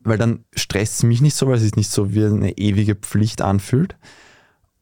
weil 0.00 0.18
dann 0.18 0.44
stresst 0.54 0.98
es 0.98 1.02
mich 1.02 1.22
nicht 1.22 1.34
so, 1.34 1.46
weil 1.46 1.56
es 1.56 1.62
sich 1.62 1.76
nicht 1.76 1.90
so 1.90 2.14
wie 2.14 2.26
eine 2.26 2.58
ewige 2.58 2.94
Pflicht 2.94 3.40
anfühlt. 3.40 3.96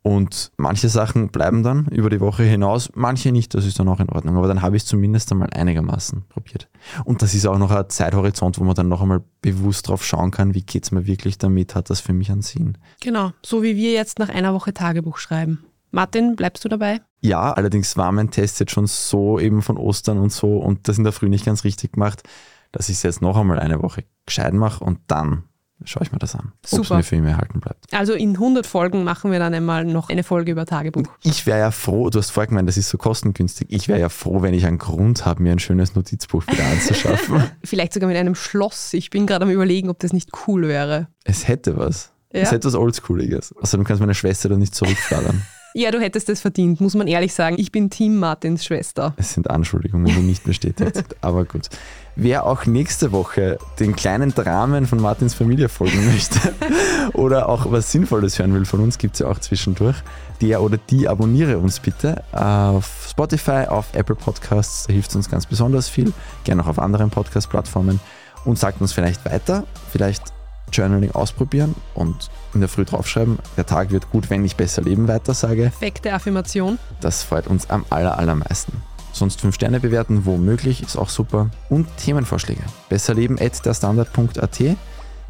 Und 0.07 0.53
manche 0.59 0.91
Sachen 0.91 1.31
bleiben 1.31 1.63
dann 1.63 1.87
über 1.87 2.11
die 2.11 2.21
Woche 2.21 2.43
hinaus, 2.43 2.91
manche 2.95 3.33
nicht, 3.33 3.55
das 3.55 3.65
ist 3.65 3.79
dann 3.79 3.89
auch 3.89 4.01
in 4.01 4.11
Ordnung. 4.11 4.37
Aber 4.37 4.49
dann 4.49 4.61
habe 4.61 4.77
ich 4.77 4.83
es 4.83 4.89
zumindest 4.89 5.33
einmal 5.33 5.49
einigermaßen 5.55 6.25
probiert. 6.29 6.69
Und 7.07 7.23
das 7.23 7.33
ist 7.33 7.47
auch 7.47 7.57
noch 7.57 7.71
ein 7.71 7.89
Zeithorizont, 7.89 8.59
wo 8.59 8.65
man 8.65 8.75
dann 8.75 8.89
noch 8.89 9.01
einmal 9.01 9.25
bewusst 9.41 9.89
drauf 9.89 10.05
schauen 10.05 10.31
kann, 10.31 10.53
wie 10.53 10.61
geht 10.61 10.85
es 10.85 10.93
mir 10.93 11.07
wirklich 11.07 11.39
damit, 11.39 11.75
hat 11.75 11.89
das 11.89 12.01
für 12.01 12.13
mich 12.13 12.31
einen 12.31 12.43
Sinn. 12.43 12.77
Genau, 13.01 13.33
so 13.43 13.63
wie 13.63 13.77
wir 13.77 13.93
jetzt 13.93 14.19
nach 14.19 14.29
einer 14.29 14.53
Woche 14.53 14.75
Tagebuch 14.75 15.17
schreiben. 15.17 15.65
Martin, 15.91 16.37
bleibst 16.37 16.63
du 16.67 16.69
dabei? 16.69 17.01
Ja, 17.23 17.55
allerdings 17.55 17.97
war 17.97 18.13
mein 18.13 18.31
Test 18.31 18.61
jetzt 18.61 18.73
schon 18.73 18.87
so 18.87 19.41
eben 19.41 19.63
von 19.63 19.79
Ostern 19.79 20.19
und 20.19 20.33
so 20.33 20.59
und 20.59 20.87
das 20.87 20.99
in 20.99 21.05
der 21.05 21.15
Früh 21.15 21.31
nicht 21.31 21.47
ganz 21.47 21.65
richtig 21.65 21.93
gemacht, 21.93 22.25
dass 22.73 22.91
ich 22.91 22.97
es 22.97 23.05
jetzt 23.05 23.23
noch 23.23 23.39
einmal 23.39 23.59
eine 23.59 23.81
Woche 23.83 24.05
gescheit 24.27 24.53
mache 24.53 24.85
und 24.85 24.99
dann 25.07 25.45
schaue 25.85 26.03
ich 26.05 26.13
mir 26.13 26.19
das 26.19 26.35
an, 26.35 26.53
ob 26.73 26.81
es 26.81 26.91
mir 26.91 27.03
für 27.03 27.17
immer 27.17 27.31
erhalten 27.31 27.61
bleibt. 27.61 27.93
Also 27.93 28.15
in 28.15 28.31
100 28.31 28.67
Folgen 28.67 29.05
machen 29.05 29.31
wir 29.31 29.39
dann 29.39 29.55
einmal 29.55 29.85
noch 29.85 30.09
eine 30.09 30.23
Folge 30.25 30.53
über 30.53 30.67
Tagebuch. 30.67 31.05
Ich 31.23 31.47
wäre 31.47 31.59
ja 31.59 31.71
froh, 31.71 32.11
du 32.11 32.19
hast 32.19 32.31
vorher 32.31 32.49
gemeint, 32.49 32.69
das 32.69 32.77
ist 32.77 32.89
so 32.89 32.99
kostengünstig. 32.99 33.69
Ich 33.71 33.89
wäre 33.89 34.01
ja 34.01 34.09
froh, 34.09 34.43
wenn 34.43 34.55
ich 34.55 34.67
einen 34.67 34.79
Grund 34.79 35.25
habe, 35.27 35.43
mir 35.43 35.53
ein 35.53 35.59
schönes 35.59 35.95
Notizbuch 35.95 36.47
wieder 36.47 36.65
anzuschaffen. 36.65 37.45
Vielleicht 37.65 37.93
sogar 37.93 38.09
mit 38.09 38.17
einem 38.17 38.35
Schloss. 38.35 38.93
Ich 38.95 39.11
bin 39.11 39.27
gerade 39.27 39.45
am 39.45 39.51
überlegen, 39.51 39.89
ob 39.91 39.99
das 39.99 40.13
nicht 40.13 40.31
cool 40.47 40.69
wäre. 40.69 41.09
es 41.25 41.49
hätte 41.49 41.77
was. 41.77 42.11
Ja. 42.33 42.41
Es 42.41 42.51
hätte 42.51 42.67
was 42.67 42.75
Oldschooliges. 42.75 43.55
Außerdem 43.57 43.85
kannst 43.85 44.01
meine 44.01 44.15
Schwester 44.15 44.49
dann 44.49 44.59
nicht 44.59 44.75
zurückfladern. 44.75 45.43
Ja, 45.77 45.91
du 45.91 46.01
hättest 46.01 46.29
es 46.29 46.41
verdient, 46.41 46.81
muss 46.81 46.95
man 46.95 47.09
ehrlich 47.09 47.35
sagen. 47.35 47.57
Ich 47.59 47.73
bin 47.73 47.91
Team 47.91 48.21
Martins 48.21 48.65
Schwester. 48.65 49.13
Es 49.17 49.33
sind 49.33 49.51
Anschuldigungen, 49.51 50.07
die 50.07 50.23
nicht 50.23 50.45
bestätigt 50.45 50.95
sind. 50.95 51.17
Aber 51.21 51.45
gut. 51.45 51.69
Wer 52.15 52.47
auch 52.47 52.65
nächste 52.65 53.11
Woche 53.11 53.59
den 53.81 53.97
kleinen 53.97 54.33
Dramen 54.33 54.87
von 54.87 55.01
Martins 55.01 55.35
Familie 55.35 55.69
folgen 55.69 56.07
möchte 56.07 56.55
oder 57.13 57.49
auch 57.49 57.73
was 57.73 57.91
Sinnvolles 57.91 58.39
hören 58.39 58.55
will 58.55 58.67
von 58.67 58.79
uns, 58.79 58.99
gibt 58.99 59.15
es 59.15 59.19
ja 59.19 59.27
auch 59.27 59.41
zwischendurch. 59.41 59.97
Der 60.41 60.63
oder 60.63 60.79
die 60.79 61.09
abonniere 61.09 61.59
uns 61.59 61.81
bitte 61.81 62.23
auf 62.31 63.09
Spotify, 63.11 63.67
auf 63.67 63.87
Apple 63.95 64.15
Podcasts, 64.15 64.87
da 64.87 64.93
hilft 64.93 65.11
es 65.11 65.17
uns 65.17 65.29
ganz 65.29 65.45
besonders 65.45 65.89
viel. 65.89 66.13
Gerne 66.45 66.63
auch 66.63 66.69
auf 66.69 66.79
anderen 66.79 67.11
Podcast-Plattformen 67.11 67.99
und 68.45 68.61
sagt 68.61 68.81
uns 68.81 68.93
vielleicht 68.93 69.25
weiter, 69.25 69.65
vielleicht 69.91 70.34
Journaling 70.75 71.13
ausprobieren 71.13 71.75
und 71.95 72.31
in 72.53 72.61
der 72.61 72.69
Früh 72.69 72.85
draufschreiben, 72.85 73.39
der 73.57 73.67
Tag 73.67 73.91
wird 73.91 74.11
gut, 74.11 74.31
wenn 74.31 74.45
ich 74.45 74.57
besser 74.57 74.83
leben 74.83 75.09
weiter 75.09 75.35
sage. 75.35 75.65
Perfekte 75.65 76.13
Affirmation. 76.13 76.79
Das 77.01 77.23
freut 77.23 77.47
uns 77.47 77.71
am 77.71 77.85
aller, 77.91 78.19
allermeisten. 78.19 78.83
Sonst 79.13 79.41
5 79.41 79.55
Sterne 79.55 79.79
bewerten, 79.79 80.25
wo 80.25 80.37
möglich, 80.37 80.83
ist 80.83 80.97
auch 80.97 81.09
super. 81.09 81.51
Und 81.69 81.87
Themenvorschläge. 81.99 82.63
Besserleben.derstandard.at. 82.89 84.77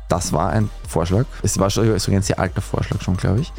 Das 0.08 0.32
war 0.32 0.50
ein 0.50 0.70
Vorschlag. 0.88 1.26
Es 1.42 1.58
war 1.58 1.70
schon 1.70 1.98
sogar 1.98 2.18
ein 2.18 2.22
sehr 2.22 2.38
alter 2.38 2.62
Vorschlag 2.62 3.02
schon, 3.02 3.16
glaube 3.16 3.40
ich. 3.40 3.52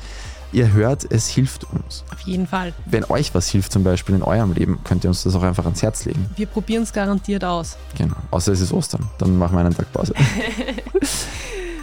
Ihr 0.52 0.72
hört, 0.74 1.06
es 1.12 1.28
hilft 1.28 1.66
uns. 1.66 2.04
Auf 2.14 2.22
jeden 2.22 2.48
Fall. 2.48 2.74
Wenn 2.86 3.04
euch 3.06 3.34
was 3.34 3.50
hilft, 3.50 3.72
zum 3.72 3.84
Beispiel 3.84 4.16
in 4.16 4.24
eurem 4.24 4.54
Leben, 4.54 4.80
könnt 4.84 5.04
ihr 5.04 5.10
uns 5.10 5.24
das 5.24 5.36
auch 5.36 5.44
einfach 5.44 5.66
ans 5.66 5.82
Herz 5.82 6.06
legen. 6.06 6.30
Wir 6.36 6.46
probieren 6.46 6.84
es 6.84 6.94
garantiert 6.94 7.44
aus. 7.44 7.78
Genau. 7.98 8.16
Außer 8.32 8.52
es 8.52 8.62
ist 8.62 8.72
Ostern. 8.72 9.10
Dann 9.18 9.38
machen 9.38 9.56
wir 9.56 9.62
einen 9.62 9.76
Tag 9.76 9.92
Pause. 9.92 10.14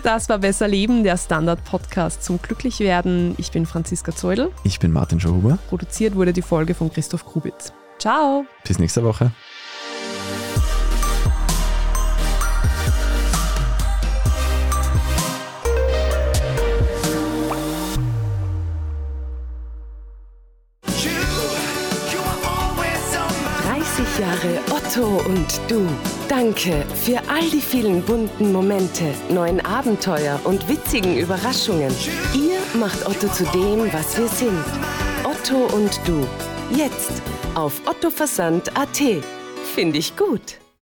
Das 0.02 0.28
war 0.28 0.38
Besser 0.38 0.66
Leben, 0.66 1.04
der 1.04 1.16
Standard-Podcast 1.16 2.24
zum 2.24 2.42
Glücklichwerden. 2.42 3.36
Ich 3.38 3.52
bin 3.52 3.66
Franziska 3.66 4.10
Zeudel. 4.10 4.50
Ich 4.64 4.80
bin 4.80 4.90
Martin 4.90 5.20
Schauhuber. 5.20 5.58
Produziert 5.68 6.16
wurde 6.16 6.32
die 6.32 6.42
Folge 6.42 6.74
von 6.74 6.92
Christoph 6.92 7.24
Grubitz. 7.24 7.72
Ciao! 8.00 8.44
Bis 8.66 8.80
nächste 8.80 9.04
Woche. 9.04 9.30
Otto 24.92 25.22
und 25.24 25.60
du. 25.68 25.88
Danke 26.28 26.84
für 27.02 27.18
all 27.26 27.48
die 27.50 27.62
vielen 27.62 28.02
bunten 28.02 28.52
Momente, 28.52 29.14
neuen 29.30 29.64
Abenteuer 29.64 30.38
und 30.44 30.68
witzigen 30.68 31.16
Überraschungen. 31.16 31.90
Ihr 32.34 32.58
macht 32.78 33.06
Otto 33.06 33.28
zu 33.28 33.44
dem, 33.44 33.90
was 33.90 34.18
wir 34.18 34.28
sind. 34.28 34.64
Otto 35.24 35.74
und 35.74 35.98
du. 36.06 36.26
Jetzt 36.76 37.22
auf 37.54 37.80
ottoversand.at. 37.86 39.02
Finde 39.74 39.98
ich 39.98 40.14
gut. 40.14 40.61